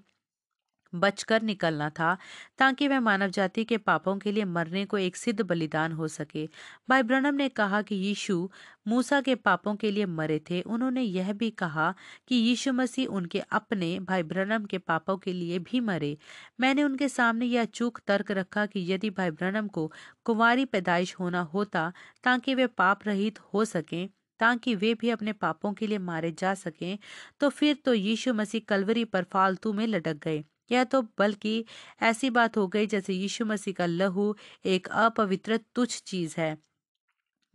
बचकर 0.96 1.42
निकलना 1.42 1.90
था, 1.90 2.18
ताकि 2.58 2.88
वह 2.88 3.00
मानव 3.00 3.30
जाति 3.30 3.64
के 3.64 3.78
पापों 3.80 4.18
के 4.18 4.32
लिए 4.32 4.46
मरने 4.46 4.86
को 4.86 4.98
एक 4.98 5.16
सिद्ध 5.16 5.42
बलिदान 5.42 5.92
हो 5.92 6.08
सके। 6.08 6.46
भाई 6.90 7.04
ब्रनम 7.04 7.36
ने 7.36 7.50
कहा 7.52 7.82
कि 7.82 7.96
यीशु 7.96 8.50
मूसा 8.88 9.22
के 9.22 9.36
पापों 9.36 9.76
के 9.76 9.92
लिए 9.92 10.06
मरे 10.08 10.40
थे। 10.50 10.62
उन्होंने 10.62 11.02
यह 11.02 11.32
भी 11.34 11.50
कहा 11.54 11.94
कि 12.28 12.36
यीशु 12.36 12.74
मसीह 12.74 13.08
उनके 13.10 13.40
अपने 13.52 13.98
भाई 14.00 14.24
ब्रनम 14.24 14.66
के 14.66 14.78
पापों 14.78 15.18
के 15.18 15.34
लिए 15.34 15.60
भी 15.62 15.80
मरे। 15.82 16.18
मैंने 16.60 16.84
उनके 16.84 17.10
सामने 17.10 17.46
यह 17.46 17.66
चूक 17.66 18.00
तर्क 18.08 18.32
रखा 18.32 18.66
कि 18.66 18.86
यदि 18.92 19.10
भाई 19.10 19.32
ब्रनम 19.32 19.68
को 19.68 19.92
कुंवारी 20.26 20.66
पैदाइश 20.66 21.16
होना 21.20 21.42
होता, 21.44 21.92
ताकि 22.24 22.56
वे 22.56 22.68
पाप 22.68 23.08
रहित 23.08 23.40
हो 23.54 23.66
सकें, 23.66 24.08
ताकि 24.40 24.76
वे 24.76 24.94
भी 24.94 25.10
अपने 25.10 25.34
पापों 25.34 25.74
के 25.74 25.88
लिए 25.88 25.98
मारे 26.00 26.32
जा 26.32 26.54
सकें 26.54 26.98
तो 27.40 27.50
फिर 27.50 27.78
तो 27.86 27.94
यीशु 27.94 28.34
मसीह 28.34 28.62
कलवरी 28.68 29.06
पर 29.06 29.24
फालतू 29.24 29.74
में 29.74 29.86
लटक 29.88 30.18
गए। 30.24 30.44
यह 30.72 30.84
तो 30.84 31.02
बल्कि 31.20 31.66
ऐसी 32.02 32.30
बात 32.30 32.58
हो 32.58 32.68
गई 32.68 32.88
जैसे 32.88 33.14
यीशु 33.14 33.46
मसीह 33.46 33.74
का 33.74 33.86
लहू 33.86 34.36
एक 34.66 34.88
अपवित्र 34.88 35.58
तुच्छ 35.76 36.02
चीज़ 36.04 36.36
है। 36.38 36.58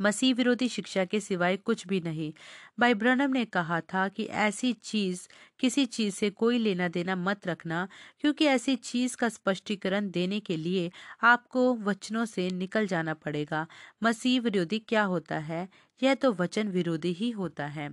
मसीह 0.01 0.35
विरोधी 0.35 0.68
शिक्षा 0.68 1.05
के 1.05 1.20
सिवाय 1.20 1.57
कुछ 1.57 1.87
भी 1.87 2.01
नहीं। 2.01 2.33
भाई 2.81 2.94
ब्रनम 2.94 3.31
ने 3.31 3.44
कहा 3.44 3.81
था 3.81 4.09
कि 4.09 4.25
ऐसी 4.25 4.73
चीज़, 4.73 5.29
किसी 5.61 5.87
चीज़ 5.87 6.14
से 6.14 6.31
कोई 6.31 6.59
लेना 6.59 6.88
देना 6.88 7.16
मत 7.16 7.46
रखना, 7.46 7.88
क्योंकि 8.20 8.46
ऐसी 8.46 8.77
चीज़ 8.77 9.16
का 9.16 9.29
स्पष्टीकरण 9.29 10.11
देने 10.11 10.40
के 10.40 10.57
लिए 10.57 10.90
आपको 11.23 11.75
वचनों 11.75 12.25
से 12.25 12.51
निकल 12.51 12.87
जाना 12.87 13.14
पड़ेगा। 13.14 13.66
मसीह 14.03 14.40
विरोधी 14.40 14.79
क्या 14.79 15.03
होता 15.05 15.38
है? 15.38 15.68
यह 16.03 16.14
तो 16.14 16.33
वचन 16.33 16.68
विरोधी 16.68 17.12
ही 17.12 17.31
होता 17.31 17.66
है। 17.66 17.90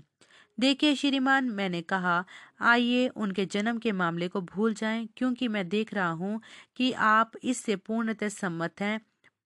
देखिए 0.58 0.96
श्रीमान, 0.96 1.50
मैंने 1.52 1.82
कहा, 1.84 2.24
आइए 2.62 3.08
उनके 3.10 3.46
जन्म 3.48 3.78
के 3.80 3.92
मामले 3.94 4.28
को 4.28 4.42
भूल 4.44 4.74
जाएँ, 4.74 5.08
क्योंकि 5.18 5.48
मैं 5.48 5.68
देख 5.70 5.94
रहा 5.94 6.10
हूँ 6.12 6.40
कि 6.78 6.92
आप 7.08 7.32
इससे 7.44 7.76
पूर्णतः 7.78 8.30
सम्मत 8.30 8.82
हैं। 8.82 9.00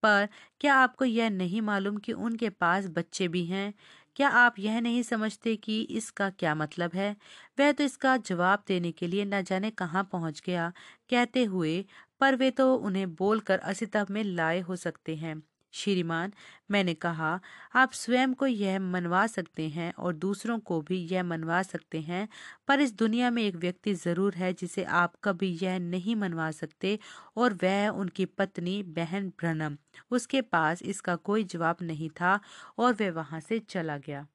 पर 0.04 0.28
क्या 0.62 0.76
आपको 0.76 1.06
यह 1.06 1.30
नहीं 1.30 1.62
मालूम 1.62 1.98
कि 2.00 2.14
उनके 2.14 2.50
पास 2.52 2.88
बच्चे 2.90 3.28
भी 3.28 3.46
हैं? 3.46 3.74
क्या 4.16 4.30
आप 4.30 4.60
यह 4.60 4.80
नहीं 4.82 5.02
समझते 5.04 5.56
कि 5.58 5.82
इसका 5.92 6.30
क्या 6.32 6.56
मतलब 6.56 6.94
है? 6.96 7.16
वह 7.60 7.72
तो 7.72 7.84
इसका 7.84 8.16
जवाब 8.20 8.64
देने 8.68 8.92
के 8.92 9.08
लिए 9.08 9.26
न 9.26 9.42
जाने 9.44 9.72
कहाँ 9.74 10.04
पहुँच 10.12 10.42
गया। 10.46 10.72
कहते 11.10 11.44
हुए, 11.46 11.84
पर 12.22 12.36
वे 12.36 12.52
तो 12.52 12.74
उन्हें 12.76 13.14
बोलकर 13.16 13.60
असितव 13.62 14.08
में 14.10 14.24
लाए 14.24 14.60
हो 14.62 14.76
सकते 14.78 15.16
हैं। 15.16 15.42
श्रीमान, 15.74 16.32
मैंने 16.72 16.94
कहा, 16.96 17.40
आप 17.76 17.92
स्वयं 17.94 18.34
को 18.34 18.48
यह 18.48 18.80
मनवा 18.80 19.26
सकते 19.28 19.68
हैं 19.70 19.92
और 19.96 20.14
दूसरों 20.16 20.58
को 20.62 20.80
भी 20.82 20.98
यह 21.08 21.24
मनवा 21.24 21.62
सकते 21.64 22.02
हैं, 22.02 22.28
पर 22.68 22.82
इस 22.82 22.94
दुनिया 22.96 23.30
में 23.32 23.42
एक 23.44 23.56
व्यक्ति 23.56 23.94
ज़रूर 23.96 24.36
है 24.36 24.52
जिसे 24.54 24.84
आप 24.96 25.16
कभी 25.24 25.50
यह 25.64 25.80
नहीं 25.80 26.16
मनवा 26.16 26.50
सकते 26.52 26.98
और 27.38 27.54
वह 27.64 27.88
उनकी 27.92 28.26
पत्नी, 28.28 28.82
बहन 28.84 29.30
भ्रनम 29.40 29.78
उसके 30.12 30.42
पास 30.44 30.82
इसका 30.84 31.16
कोई 31.24 31.44
जवाब 31.46 31.78
नहीं 31.82 32.10
था 32.12 32.40
और 32.78 32.94
वह 32.94 33.12
वहाँ 33.12 33.40
से 33.40 33.60
चला 33.60 33.98
गया। 33.98 34.28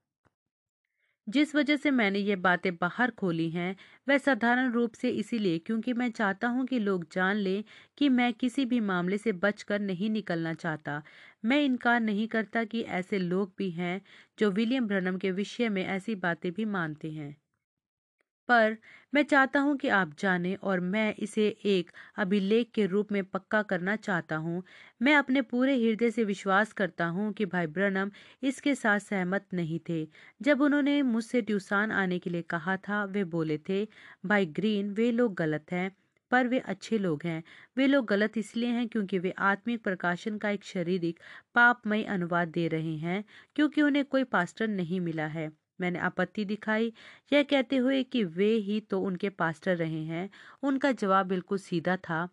जिस 1.26 1.54
वजह 1.54 1.76
से 1.76 1.90
मैंने 1.90 2.18
ये 2.18 2.36
बातें 2.38 2.74
बाहर 2.76 3.10
खोली 3.12 3.48
हैं, 3.50 3.76
वह 4.06 4.18
साधारण 4.18 4.70
रूप 4.72 4.92
से 4.94 5.10
इसीलिए 5.12 5.58
क्योंकि 5.58 5.92
मैं 5.92 6.10
चाहता 6.10 6.48
हूँ 6.48 6.66
कि 6.66 6.78
लोग 6.78 7.04
जान 7.12 7.36
लें 7.36 7.62
कि 7.98 8.08
मैं 8.10 8.32
किसी 8.34 8.64
भी 8.66 8.80
मामले 8.82 9.18
से 9.18 9.32
बचकर 9.38 9.80
नहीं 9.80 10.10
निकलना 10.10 10.54
चाहता। 10.54 11.02
मैं 11.44 11.60
इनकार 11.62 12.00
नहीं 12.00 12.26
करता 12.28 12.64
कि 12.66 12.82
ऐसे 12.94 13.18
लोग 13.18 13.52
भी 13.58 13.70
हैं 13.72 14.00
जो 14.38 14.50
विलियम 14.52 14.86
ब्रनम 14.86 15.18
के 15.18 15.30
विषय 15.32 15.68
में 15.68 15.84
ऐसी 15.86 16.14
बातें 16.20 16.52
भी 16.52 16.64
मानते 16.66 17.10
हैं। 17.12 17.34
पर 18.48 18.76
मैं 19.12 19.22
चाहता 19.24 19.60
हूँ 19.60 19.76
कि 19.76 19.88
आप 19.88 20.14
जानें 20.18 20.54
और 20.56 20.80
मैं 20.82 21.14
इसे 21.16 21.46
एक 21.66 21.90
अभिलेख 22.18 22.70
के 22.74 22.86
रूप 22.86 23.12
में 23.12 23.22
पक्का 23.24 23.62
करना 23.62 23.96
चाहता 23.98 24.36
हूँ। 24.36 24.62
मैं 25.02 25.14
अपने 25.16 25.42
पूरे 25.42 25.76
हृदय 25.76 26.10
से 26.10 26.24
विश्वास 26.24 26.72
करता 26.72 27.06
हूँ 27.08 27.32
कि 27.32 27.44
भाई 27.46 27.66
ब्रनम 27.68 28.10
इसके 28.42 28.74
साथ 28.74 28.98
सहमत 29.00 29.46
नहीं 29.54 29.78
थे। 29.88 30.06
जब 30.40 30.60
उन्होंने 30.60 31.00
मुझसे 31.04 31.42
ट्यूसान 31.42 31.92
आने 31.92 32.18
के 32.18 32.30
लिए 32.30 32.42
कहा 32.44 32.76
था, 32.78 33.04
वे 33.04 33.24
बोले 33.26 33.58
थे, 33.68 33.84
भाई 34.26 34.46
ग्रीन, 34.48 34.90
वे 34.90 35.10
लोग 35.12 35.34
गलत 35.34 35.72
हैं, 35.72 35.90
पर 36.32 36.46
वे 36.48 36.58
अच्छे 36.60 36.98
लोग 36.98 37.22
हैं। 37.24 37.42
वे 37.76 37.86
लोग 37.86 38.06
गलत 38.06 38.36
इसलिए 38.38 38.68
हैं 38.70 38.86
क्योंकि 38.88 39.18
वे 39.18 39.30
आत्मिक 39.40 39.82
प्रकाशन 39.82 40.38
का 40.38 40.50
एक 40.50 40.64
शारीरिक 40.64 41.20
पापमय 41.54 42.02
अनुवाद 42.08 42.48
दे 42.48 42.66
रहे 42.68 42.96
हैं, 42.98 43.24
क्योंकि 43.56 43.82
उन्हें 43.82 44.04
कोई 44.06 44.24
पास्टर 44.26 44.68
नहीं 44.68 45.00
मिला 45.00 45.26
है। 45.28 45.50
मैंने 45.80 45.98
आपत्ति 45.98 46.44
दिखाई। 46.44 46.92
यह 47.32 47.42
कहते 47.42 47.76
हुए 47.76 48.02
कि 48.02 48.24
वे 48.24 48.50
ही 48.58 48.80
तो 48.80 49.00
उनके 49.00 49.28
पास्टर 49.30 49.76
रहे 49.76 50.02
हैं। 50.04 50.28
उनका 50.62 50.92
जवाब 50.92 51.26
बिल्कुल 51.26 51.58
सीधा 51.58 51.96
था। 51.96 52.28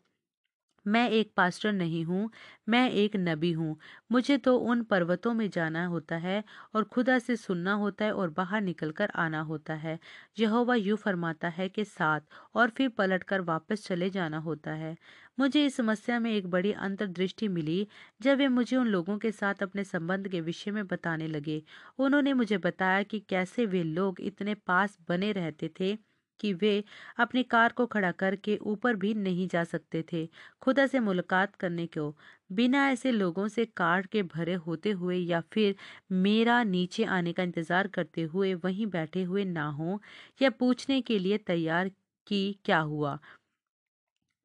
मैं 0.85 1.09
एक 1.11 1.31
पास्टर 1.37 1.71
नहीं 1.73 2.03
हूँ, 2.05 2.29
मैं 2.69 2.89
एक 2.91 3.15
नबी 3.17 3.51
हूँ। 3.53 3.75
मुझे 4.11 4.37
तो 4.39 4.55
उन 4.59 4.83
पर्वतों 4.83 5.33
में 5.33 5.49
जाना 5.49 5.85
होता 5.87 6.15
है 6.17 6.43
और 6.75 6.83
खुदा 6.85 7.17
से 7.19 7.35
सुनना 7.35 7.73
होता 7.75 8.05
है 8.05 8.11
और 8.13 8.29
बाहर 8.31 8.61
निकलकर 8.61 9.09
आना 9.17 9.41
होता 9.43 9.73
है। 9.75 9.97
यहोवा 10.39 10.75
यूँ 10.75 10.97
फरमाता 10.97 11.47
है 11.49 11.67
कि 11.69 11.85
साथ 11.85 12.21
और 12.55 12.69
फिर 12.69 12.89
पलटकर 12.91 13.41
वापस 13.43 13.85
चले 13.87 14.09
जाना 14.09 14.37
होता 14.39 14.71
है। 14.75 14.95
मुझे 15.37 15.65
इस 15.65 15.75
समस्या 15.75 16.19
में 16.19 16.31
एक 16.31 16.47
बड़ी 16.49 16.71
अंतर्दृष्टि 16.73 17.47
मिली 17.49 17.87
जब 18.21 18.37
वे 18.37 18.47
मुझे 18.49 18.75
उन 18.77 18.87
लोगों 18.87 19.17
के 19.17 19.31
साथ 19.31 19.63
अपने 19.63 19.83
संबंध 19.83 20.27
के 20.27 20.41
विषय 20.41 20.71
में 20.71 20.85
बताने 20.87 21.27
लगे। 21.27 21.61
उन्होंने 21.99 22.33
मुझे 22.33 22.57
बताया 22.59 23.03
कि 23.03 23.19
कैसे 23.29 23.65
वे 23.67 23.83
लोग 23.83 24.21
इतने 24.21 24.53
पास 24.57 24.97
बने 25.09 25.31
रहते 25.31 25.69
थे 25.79 25.97
कि 26.43 26.53
वे 26.55 26.83
अपनी 27.19 27.43
कार 27.45 27.71
को 27.73 27.85
खड़ा 27.87 28.11
करके 28.13 28.57
ऊपर 28.65 28.95
भी 28.97 29.13
नहीं 29.15 29.47
जा 29.49 29.63
सकते 29.65 30.03
थे। 30.13 30.27
खुदा 30.61 30.87
से 30.87 30.99
मुलाकात 31.01 31.55
करने 31.55 31.85
को, 31.87 32.15
बिना 32.51 32.87
ऐसे 32.89 33.11
लोगों 33.11 33.47
से 33.49 33.65
कार 33.67 34.07
के 34.07 34.23
भरे 34.25 34.53
होते 34.67 34.91
हुए 34.93 35.17
या 35.17 35.41
फिर 35.53 35.75
मेरा 36.13 36.61
नीचे 36.65 37.03
आने 37.11 37.33
का 37.33 37.43
इंतज़ार 37.43 37.87
करते 37.89 38.23
हुए 38.23 38.53
वहीं 38.55 38.87
बैठे 38.89 39.23
हुए 39.23 39.45
ना 39.45 39.67
हो 39.71 39.99
या 40.41 40.49
पूछने 40.51 41.01
के 41.01 41.19
लिए 41.19 41.37
तैयार 41.39 41.91
कि 42.27 42.59
क्या 42.65 42.79
हुआ। 42.81 43.19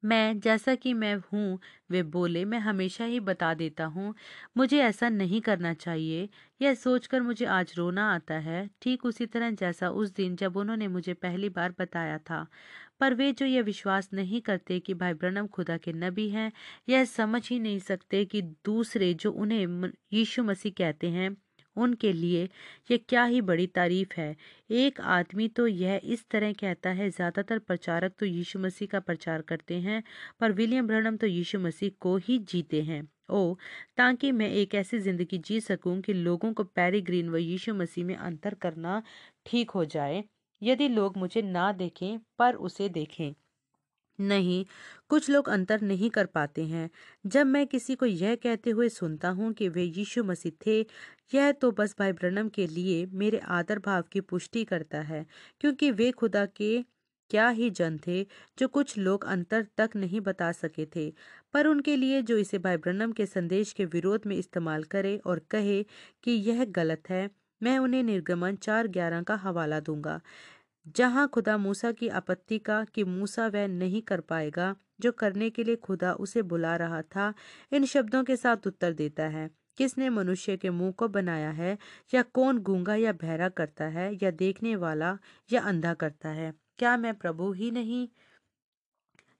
मैं, 0.03 0.39
जैसा 0.39 0.73
कि 0.75 0.93
मैं 0.93 1.15
हूँ, 1.33 1.59
वे 1.89 2.01
बोले, 2.05 2.43
मैं 2.45 2.59
हमेशा 2.59 3.05
ही 3.05 3.19
बता 3.19 3.53
देता 3.53 3.85
हूँ, 3.87 4.13
मुझे 4.57 4.79
ऐसा 4.79 5.09
नहीं 5.09 5.41
करना 5.41 5.73
चाहिए। 5.73 6.27
यह 6.61 6.73
सोचकर 6.73 7.21
मुझे 7.21 7.45
आज 7.47 7.73
रोना 7.77 8.05
आता 8.13 8.33
है, 8.39 8.69
ठीक 8.81 9.05
उसी 9.05 9.25
तरह 9.25 9.51
जैसा 9.51 9.89
उस 9.91 10.13
दिन 10.13 10.35
जब 10.35 10.57
उन्होंने 10.57 10.87
मुझे 10.87 11.13
पहली 11.13 11.49
बार 11.49 11.73
बताया 11.79 12.17
था। 12.19 12.45
पर 12.99 13.13
वे 13.13 13.31
जो 13.33 13.45
यह 13.45 13.61
विश्वास 13.63 14.09
नहीं 14.13 14.41
करते 14.41 14.79
कि 14.79 14.93
भाई 14.93 15.13
ब्रनम 15.13 15.47
खुदा 15.47 15.77
के 15.77 15.93
नबी 15.93 16.29
हैं, 16.29 16.51
यह 16.89 17.05
समझ 17.05 17.47
ही 17.49 17.59
नहीं 17.59 17.79
सकते 17.81 18.25
कि 18.25 18.41
दूसरे 18.65 19.13
जो 19.13 19.31
उन्हें 19.31 19.91
यीशु 20.13 20.43
मसीह 20.43 20.71
कहते 20.77 21.09
हैं 21.09 21.35
उनके 21.79 22.11
लिए 22.13 22.43
ये 22.91 22.97
क्या 22.99 23.23
ही 23.25 23.41
बड़ी 23.41 23.67
तारीफ़ 23.69 24.13
है। 24.17 24.35
एक 24.71 24.99
आदमी 25.01 25.47
तो 25.49 25.67
यह 25.67 25.99
इस 26.05 26.25
तरह 26.31 26.53
कहता 26.53 26.89
है, 26.91 27.09
ज़्यादातर 27.09 27.59
प्रचारक 27.61 28.13
तो 28.19 28.25
यीशु 28.25 28.59
मसीह 28.59 28.87
का 28.87 28.99
प्रचार 29.01 29.41
करते 29.43 29.75
हैं, 29.79 30.03
पर 30.39 30.51
विलियम 30.51 30.87
ब्रनम 30.87 31.17
तो 31.17 31.27
यीशु 31.27 31.59
मसीह 31.59 31.91
को 31.99 32.15
ही 32.19 32.37
जीते 32.45 32.81
हैं। 32.83 33.01
ओ, 33.29 33.55
ताकि 33.97 34.31
मैं 34.31 34.49
एक 34.51 34.75
ऐसी 34.75 34.99
ज़िंदगी 34.99 35.37
जी 35.39 35.59
सकूँ 35.61 35.99
कि 36.01 36.13
लोगों 36.13 36.53
को 36.53 36.63
पैरीग्रीन 36.65 37.29
व 37.29 37.37
यीशु 37.37 37.73
मसीह 37.75 38.05
में 38.05 38.15
अंतर 38.17 38.53
करना 38.61 39.01
ठीक 39.45 39.71
हो 39.71 39.85
जाए। 39.87 40.23
यदि 40.61 40.87
लोग 40.87 41.17
मुझे 41.17 41.41
ना 41.41 41.71
देखें, 41.73 42.19
पर 42.39 42.55
उसे 42.57 42.89
देखें। 42.89 43.33
नहीं, 44.19 44.65
कुछ 45.09 45.29
लोग 45.29 45.49
अंतर 45.49 45.81
नहीं 45.81 46.09
कर 46.09 46.25
पाते 46.25 46.63
हैं। 46.65 46.89
जब 47.25 47.45
मैं 47.45 47.65
किसी 47.67 47.95
को 47.95 48.05
यह 48.05 48.35
कहते 48.35 48.69
हुए 48.69 48.89
सुनता 48.89 49.29
हूँ 49.29 49.51
कि 49.53 49.69
वे 49.69 49.83
यीशु 49.83 50.23
मसीह 50.23 50.51
थे, 50.65 50.79
यह 51.33 51.51
तो 51.51 51.71
बस 51.71 51.95
भाई 51.99 52.11
ब्रनम 52.11 52.49
के 52.49 52.67
लिए 52.67 53.05
मेरे 53.13 53.37
आदर 53.49 53.79
भाव 53.79 54.03
की 54.11 54.21
पुष्टि 54.21 54.63
करता 54.63 55.01
है, 55.01 55.25
क्योंकि 55.61 55.91
वे 55.91 56.11
खुदा 56.11 56.45
के 56.45 56.81
क्या 57.31 57.47
ही 57.49 57.69
जन 57.69 57.97
थे, 58.07 58.23
जो 58.57 58.67
कुछ 58.67 58.97
लोग 58.97 59.25
अंतर 59.25 59.65
तक 59.77 59.89
नहीं 59.95 60.21
बता 60.21 60.51
सके 60.51 60.85
थे। 60.95 61.09
पर 61.53 61.67
उनके 61.67 61.95
लिए 61.95 62.21
जो 62.21 62.37
इसे 62.37 62.57
भाई 62.57 62.77
ब्रनम 62.77 63.11
के 63.11 63.25
संदेश 63.25 63.73
के 63.73 63.85
विरोध 63.85 64.21
में 64.25 64.35
इस्तेमाल 64.35 64.83
करे 64.83 65.17
और 65.25 65.39
कहे 65.51 65.83
कि 66.23 66.31
यह 66.31 66.65
गलत 66.65 67.09
है, 67.09 67.29
मैं 67.61 67.77
उन्हें 67.79 68.03
निर्गमन 68.03 68.55
चार 68.55 68.87
ग्यारह 68.87 69.21
का 69.21 69.35
हवाला 69.35 69.79
दूँगा। 69.79 70.19
जहाँ 70.95 71.27
खुदा 71.27 71.57
मूसा 71.57 71.91
की 71.91 72.07
आपत्ति 72.09 72.59
का 72.59 72.83
कि 72.83 73.03
मूसा 73.03 73.47
वह 73.47 73.67
नहीं 73.67 74.01
कर 74.01 74.19
पाएगा, 74.21 74.75
जो 75.01 75.11
करने 75.11 75.49
के 75.49 75.63
लिए 75.63 75.75
खुदा 75.75 76.13
उसे 76.13 76.41
बुला 76.41 76.75
रहा 76.75 77.01
था, 77.01 77.33
इन 77.73 77.85
शब्दों 77.85 78.23
के 78.23 78.35
साथ 78.35 78.67
उत्तर 78.67 78.93
देता 78.93 79.23
है, 79.23 79.49
किसने 79.77 80.09
मनुष्य 80.09 80.57
के 80.57 80.69
मुँह 80.69 80.91
को 80.91 81.07
बनाया 81.07 81.51
है, 81.51 81.77
या 82.13 82.21
कौन 82.21 82.57
गूँगा 82.59 82.95
या 82.95 83.13
बहरा 83.13 83.49
करता 83.49 83.85
है, 83.85 84.17
या 84.23 84.31
देखने 84.31 84.75
वाला 84.75 85.17
या 85.51 85.61
अंधा 85.61 85.93
करता 85.93 86.29
है? 86.29 86.53
क्या 86.79 86.97
मैं 86.97 87.13
प्रभु 87.13 87.51
ही 87.53 87.71
नहीं? 87.71 88.07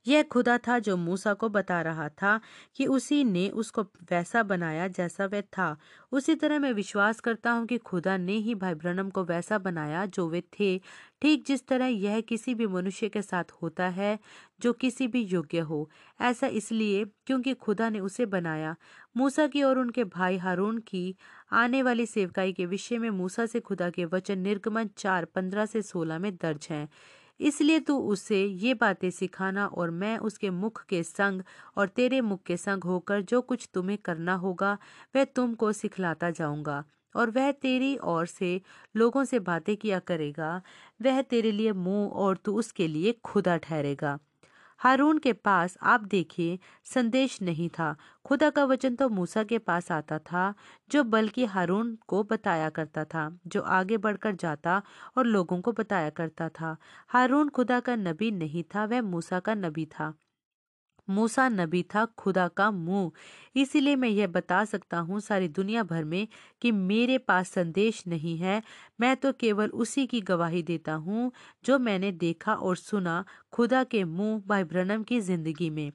यह 0.05 0.23
खुदा 0.23 0.57
था 0.57 0.77
जो 0.79 0.95
मूसा 0.97 1.33
को 1.33 1.47
बता 1.49 1.81
रहा 1.81 2.07
था 2.11 2.39
कि 2.75 2.85
उसी 2.87 3.23
ने 3.23 3.47
उसको 3.53 3.81
वैसा 4.11 4.43
बनाया 4.43 4.87
जैसा 4.87 5.25
वह 5.25 5.41
था। 5.41 5.75
उसी 6.11 6.35
तरह 6.35 6.59
मैं 6.59 6.71
विश्वास 6.73 7.19
करता 7.19 7.51
हूँ 7.51 7.65
कि 7.67 7.77
खुदा 7.79 8.15
ने 8.17 8.33
ही 8.37 8.55
भाई 8.55 8.73
ब्रनम 8.75 9.09
को 9.09 9.23
वैसा 9.23 9.57
बनाया 9.57 10.05
जो 10.07 10.27
वे 10.29 10.41
थे। 10.59 10.77
ठीक 11.21 11.45
जिस 11.47 11.67
तरह 11.67 11.85
यह 11.85 12.19
किसी 12.21 12.55
भी 12.55 12.67
मनुष्य 12.67 13.09
के 13.09 13.21
साथ 13.21 13.51
होता 13.61 13.87
है, 13.89 14.17
जो 14.61 14.73
किसी 14.73 15.07
भी 15.07 15.21
योग्य 15.23 15.59
हो। 15.61 15.89
ऐसा 16.21 16.47
इसलिए 16.47 17.05
क्योंकि 17.27 17.53
खुदा 17.53 17.89
ने 17.89 17.99
उसे 17.99 18.25
बनाया। 18.27 18.75
मूसा 19.17 19.47
की 19.47 19.63
और 19.63 19.79
उनके 19.79 20.03
भाई 20.03 20.37
हारून 20.37 20.77
की 20.79 21.15
आने 21.53 21.81
वाली 21.81 22.05
सेवकाई 22.05 22.53
के 22.53 22.65
विषय 22.65 22.97
में 22.97 23.09
मूसा 23.09 23.45
से 23.45 23.59
खुदा 23.59 23.89
के 23.89 24.05
वचन 24.05 24.39
निर्गमन 24.39 24.89
चार 24.97 25.25
पंद्रह 25.25 25.65
से 25.65 25.81
सोलह 25.81 26.19
में 26.19 26.35
दर्ज 26.35 26.67
हैं। 26.69 26.87
इसलिए 27.39 27.79
तू 27.79 27.97
उसे 28.09 28.43
ये 28.45 28.73
बातें 28.73 29.09
सिखाना 29.11 29.65
और 29.67 29.89
मैं 29.91 30.17
उसके 30.19 30.49
मुख 30.49 30.83
के 30.85 31.03
संग 31.03 31.41
और 31.77 31.87
तेरे 31.87 32.21
मुख 32.21 32.43
के 32.43 32.57
संग 32.57 32.83
होकर 32.83 33.21
जो 33.21 33.41
कुछ 33.41 33.69
तुम्हें 33.73 33.97
करना 33.97 34.33
होगा, 34.35 34.77
वह 35.15 35.23
तुमको 35.25 35.71
सिखलाता 35.73 36.29
जाऊँगा। 36.31 36.83
और 37.15 37.29
वह 37.29 37.51
तेरी 37.51 37.97
ओर 38.03 38.25
से 38.25 38.61
लोगों 38.95 39.23
से 39.25 39.39
बातें 39.39 39.75
किया 39.77 39.99
करेगा। 39.99 40.61
वह 41.01 41.21
तेरे 41.21 41.51
लिए 41.51 41.71
मुँह 41.73 42.09
और 42.15 42.37
तू 42.37 42.53
उसके 42.55 42.87
लिए 42.87 43.11
खुदा 43.23 43.57
ठहरेगा। 43.57 44.19
हारून 44.79 45.17
के 45.17 45.33
पास 45.33 45.77
आप 45.81 46.01
देखिए, 46.01 46.59
संदेश 46.83 47.41
नहीं 47.41 47.69
था। 47.69 47.95
खुदा 48.25 48.49
का 48.49 48.65
वचन 48.65 48.95
तो 48.95 49.09
मूसा 49.09 49.43
के 49.43 49.57
पास 49.57 49.91
आता 49.91 50.19
था, 50.19 50.53
जो 50.91 51.03
बल्कि 51.03 51.45
हारून 51.45 51.97
को 52.07 52.23
बताया 52.23 52.69
करता 52.69 53.03
था, 53.03 53.39
जो 53.47 53.61
आगे 53.61 53.97
बढ़कर 53.97 54.35
जाता 54.35 54.81
और 55.17 55.25
लोगों 55.25 55.61
को 55.61 55.71
बताया 55.71 56.09
करता 56.09 56.49
था। 56.49 56.77
हारून 57.07 57.49
खुदा 57.49 57.79
का 57.79 57.95
नबी 57.95 58.31
नहीं 58.31 58.63
था, 58.63 58.85
वह 58.85 59.01
मूसा 59.01 59.39
का 59.39 59.55
नबी 59.55 59.85
था। 59.85 60.13
मूसा 61.09 61.47
नबी 61.49 61.81
था, 61.95 62.05
खुदा 62.17 62.47
का 62.47 62.69
मुँह। 62.71 63.11
इसीलिए 63.55 63.95
मैं 63.95 64.09
यह 64.09 64.27
बता 64.27 64.63
सकता 64.65 64.97
हूँ 64.99 65.19
सारी 65.19 65.47
दुनिया 65.49 65.83
भर 65.83 66.03
में 66.03 66.27
कि 66.61 66.71
मेरे 66.71 67.17
पास 67.17 67.49
संदेश 67.49 68.03
नहीं 68.07 68.37
है। 68.37 68.61
मैं 69.01 69.15
तो 69.17 69.31
केवल 69.33 69.69
उसी 69.69 70.05
की 70.07 70.21
गवाही 70.21 70.63
देता 70.63 70.93
हूँ, 70.93 71.31
जो 71.65 71.79
मैंने 71.79 72.11
देखा 72.13 72.53
और 72.53 72.75
सुना 72.77 73.23
खुदा 73.53 73.83
के 73.83 74.03
मुँह 74.03 74.41
भाई 74.47 74.63
ब्रनम 74.63 75.03
की 75.03 75.19
ज़िंदगी 75.21 75.69
में। 75.69 75.91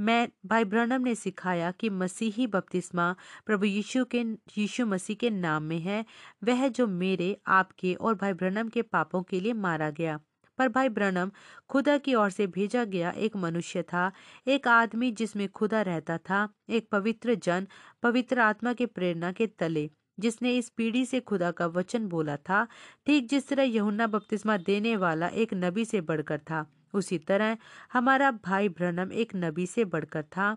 मैं, 0.00 0.28
भाई 0.46 0.64
ब्रनम 0.64 1.02
ने 1.02 1.14
सिखाया 1.14 1.70
कि 1.70 1.90
मसीही 1.90 2.46
बपतिस्मा 2.46 3.14
प्रभु 3.46 3.64
यीशु 3.64 4.04
के, 4.04 4.20
यीशु 4.58 4.86
मसीह 4.86 5.16
के 5.16 5.30
नाम 5.30 5.62
में 5.62 5.78
है। 5.80 6.04
वह 6.44 6.68
जो 6.68 6.86
मेरे, 6.86 7.36
आपके 7.48 7.94
और 7.94 8.14
भाई 8.14 8.32
ब्रनम 8.32 8.68
के 8.68 8.82
पापों 8.82 9.22
के 9.22 9.40
लिए 9.40 9.52
मारा 9.54 9.90
गया। 9.90 10.18
पर 10.60 10.68
भाई 10.68 10.88
ब्रनम 10.88 11.30
खुदा 11.68 11.96
की 11.98 12.14
ओर 12.14 12.30
से 12.30 12.46
भेजा 12.46 12.84
गया 12.84 13.10
एक 13.10 13.36
मनुष्य 13.36 13.82
था, 13.82 14.12
एक 14.46 14.68
आदमी 14.68 15.10
जिसमें 15.12 15.48
खुदा 15.48 15.82
रहता 15.82 16.18
था, 16.18 16.48
एक 16.68 16.88
पवित्र 16.90 17.34
जन, 17.34 17.66
पवित्र 18.02 18.40
आत्मा 18.40 18.72
के 18.72 18.86
प्रेरणा 18.86 19.32
के 19.32 19.46
तले, 19.46 19.90
जिसने 20.18 20.56
इस 20.58 20.68
पीढ़ी 20.68 21.04
से 21.06 21.20
खुदा 21.20 21.50
का 21.50 21.66
वचन 21.66 22.08
बोला 22.08 22.36
था, 22.36 22.66
ठीक 23.06 23.28
जिस 23.28 23.48
तरह 23.48 23.62
यहुन्ना 23.62 24.06
बपतिस्मा 24.06 24.56
देने 24.56 24.96
वाला 24.96 25.28
एक 25.28 25.54
नबी 25.54 25.84
से 25.84 26.00
बढ़कर 26.00 26.38
था, 26.38 26.66
उसी 26.94 27.18
तरह 27.18 27.56
हमारा 27.92 28.30
भाई 28.30 28.68
ब्रनम 28.68 29.12
एक 29.12 29.32
नबी 29.36 29.66
से 29.66 29.84
बढ़कर 29.84 30.22
था। 30.22 30.56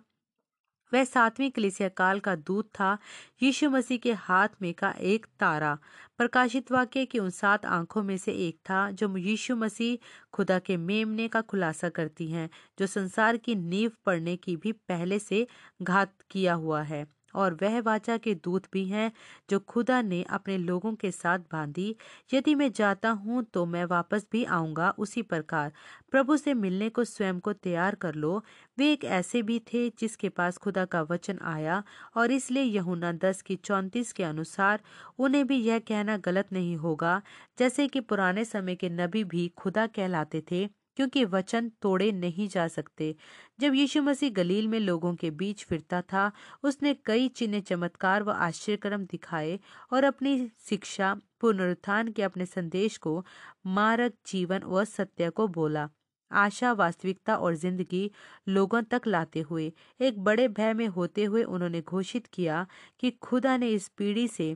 वह 0.93 1.03
सातवें 1.03 1.49
कलिसिया 1.51 1.87
काल 1.89 2.19
का 2.19 2.35
दूत 2.35 2.67
था, 2.69 2.97
यीशु 3.43 3.69
मसीह 3.69 3.97
के 3.97 4.13
हाथ 4.13 4.49
में 4.61 4.73
का 4.73 4.91
एक 4.91 5.25
तारा। 5.39 5.77
प्रकाशित 6.17 6.71
वाक्य 6.71 7.05
की 7.05 7.19
उन 7.19 7.29
सात 7.29 7.65
आँखों 7.65 8.03
में 8.03 8.17
से 8.17 8.33
एक 8.47 8.57
था, 8.69 8.89
जो 8.91 9.17
यीशु 9.17 9.55
मसीह 9.55 9.97
खुदा 10.33 10.59
के 10.59 10.77
मेमने 10.77 11.27
का 11.27 11.41
खुलासा 11.41 11.89
करती 11.89 12.27
हैं, 12.31 12.49
जो 12.79 12.87
संसार 12.87 13.37
की 13.37 13.55
नींव 13.55 13.91
पड़ने 14.05 14.35
की 14.37 14.55
भी 14.55 14.71
पहले 14.71 15.19
से 15.19 15.47
घात 15.81 16.13
किया 16.31 16.53
हुआ 16.53 16.81
है। 16.83 17.05
और 17.35 17.53
वह 17.61 17.79
वाचा 17.81 18.17
के 18.17 18.33
दूत 18.35 18.67
भी 18.73 18.85
हैं 18.87 19.11
जो 19.49 19.59
खुदा 19.61 20.01
ने 20.03 20.21
अपने 20.31 20.57
लोगों 20.59 20.93
के 20.95 21.11
साथ 21.11 21.39
बांधी। 21.51 21.95
यदि 22.29 22.55
मैं 22.55 22.71
जाता 22.71 23.09
हूँ 23.11 23.43
तो 23.53 23.65
मैं 23.65 23.85
वापस 23.85 24.25
भी 24.31 24.43
आऊँगा। 24.45 24.89
उसी 24.99 25.21
प्रकार 25.23 25.71
प्रभु 26.11 26.37
से 26.37 26.53
मिलने 26.55 26.89
को 26.89 27.03
स्वयं 27.05 27.39
को 27.39 27.53
तैयार 27.53 27.95
कर 27.97 28.15
लो। 28.15 28.41
वे 28.77 28.91
एक 28.93 29.03
ऐसे 29.05 29.41
भी 29.43 29.59
थे 29.73 29.89
जिसके 29.99 30.29
पास 30.31 30.57
खुदा 30.57 30.85
का 30.87 31.01
वचन 31.03 31.39
आया 31.45 31.83
और 32.17 32.31
इसलिए 32.31 32.63
यहुना 32.63 33.11
दस 33.13 33.41
की 33.41 33.55
चौंतीस 33.57 34.11
के 34.13 34.23
अनुसार 34.23 34.81
उन्हें 35.19 35.45
भी 35.47 35.57
यह 35.57 35.79
कहना 35.79 36.17
गलत 36.19 36.53
नहीं 36.53 36.75
होगा, 36.77 37.21
जैसे 37.59 37.87
कि 37.87 37.99
पुराने 38.01 38.45
समय 38.45 38.75
के 38.75 38.89
नबी 38.91 39.23
भी 39.25 39.47
खुदा 39.57 39.85
कहलाते 39.89 40.43
थे। 40.51 40.67
क्योंकि 40.97 41.23
वचन 41.25 41.69
तोड़े 41.81 42.11
नहीं 42.11 42.47
जा 42.47 42.67
सकते। 42.67 43.15
जब 43.59 43.73
यीशु 43.75 44.01
मसीह 44.01 44.31
गलील 44.33 44.67
में 44.67 44.79
लोगों 44.79 45.13
के 45.15 45.31
बीच 45.31 45.63
फिरता 45.65 46.01
था, 46.03 46.31
उसने 46.63 46.93
कई 47.05 47.27
चिन्ह 47.29 47.59
चमत्कार 47.61 48.23
व 48.23 48.31
आश्चर्यक्रम 48.31 49.05
दिखाए 49.05 49.59
और 49.93 50.03
अपनी 50.03 50.37
शिक्षा, 50.69 51.15
पुनरुत्थान 51.41 52.11
के 52.11 52.23
अपने 52.23 52.45
संदेश 52.45 52.97
को 52.97 53.23
मारक 53.67 54.13
जीवन 54.27 54.63
व 54.65 54.83
सत्य 54.85 55.29
को 55.29 55.47
बोला। 55.49 55.89
आशा, 56.31 56.71
वास्तविकता 56.73 57.35
और 57.35 57.55
ज़िंदगी 57.55 58.09
लोगों 58.47 58.81
तक 58.81 59.07
लाते 59.07 59.41
हुए, 59.41 59.71
एक 59.99 60.19
बड़े 60.19 60.47
भय 60.49 60.73
में 60.73 60.87
होते 60.87 61.23
हुए 61.23 61.43
उन्होंने 61.43 61.81
घोषित 61.81 62.27
किया 62.27 62.65
कि 62.99 63.11
खुदा 63.21 63.57
ने 63.57 63.69
इस 63.69 63.87
पीढ़ी 63.87 64.27
से 64.27 64.55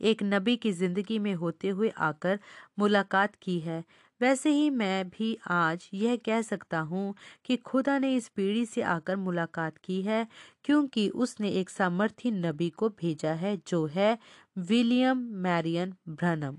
एक 0.00 0.22
नबी 0.22 0.56
की 0.56 0.72
ज़िंदगी 0.72 1.18
में 1.18 1.32
होते 1.34 1.68
हुए 1.68 1.88
आकर 2.00 2.38
मुलाकात 2.78 3.34
की 3.34 3.58
है। 3.60 3.82
वैसे 4.20 4.50
ही 4.50 4.68
मैं 4.70 5.08
भी 5.10 5.36
आज 5.50 5.88
यह 5.94 6.16
कह 6.16 6.42
सकता 6.42 6.78
हूँ 6.80 7.14
कि 7.44 7.56
खुदा 7.56 7.98
ने 7.98 8.14
इस 8.16 8.28
पीढ़ी 8.28 8.64
से 8.66 8.82
आकर 8.82 9.16
मुलाकात 9.16 9.78
की 9.78 10.00
है, 10.02 10.26
क्योंकि 10.64 11.08
उसने 11.08 11.50
एक 11.50 11.70
सामर्थी 11.70 12.30
नबी 12.30 12.68
को 12.70 12.88
भेजा 12.90 13.32
है, 13.34 13.56
जो 13.68 13.84
है 13.86 14.16
विलियम 14.58 15.18
मैरियन 15.42 15.94
ब्रनम। 16.08 16.56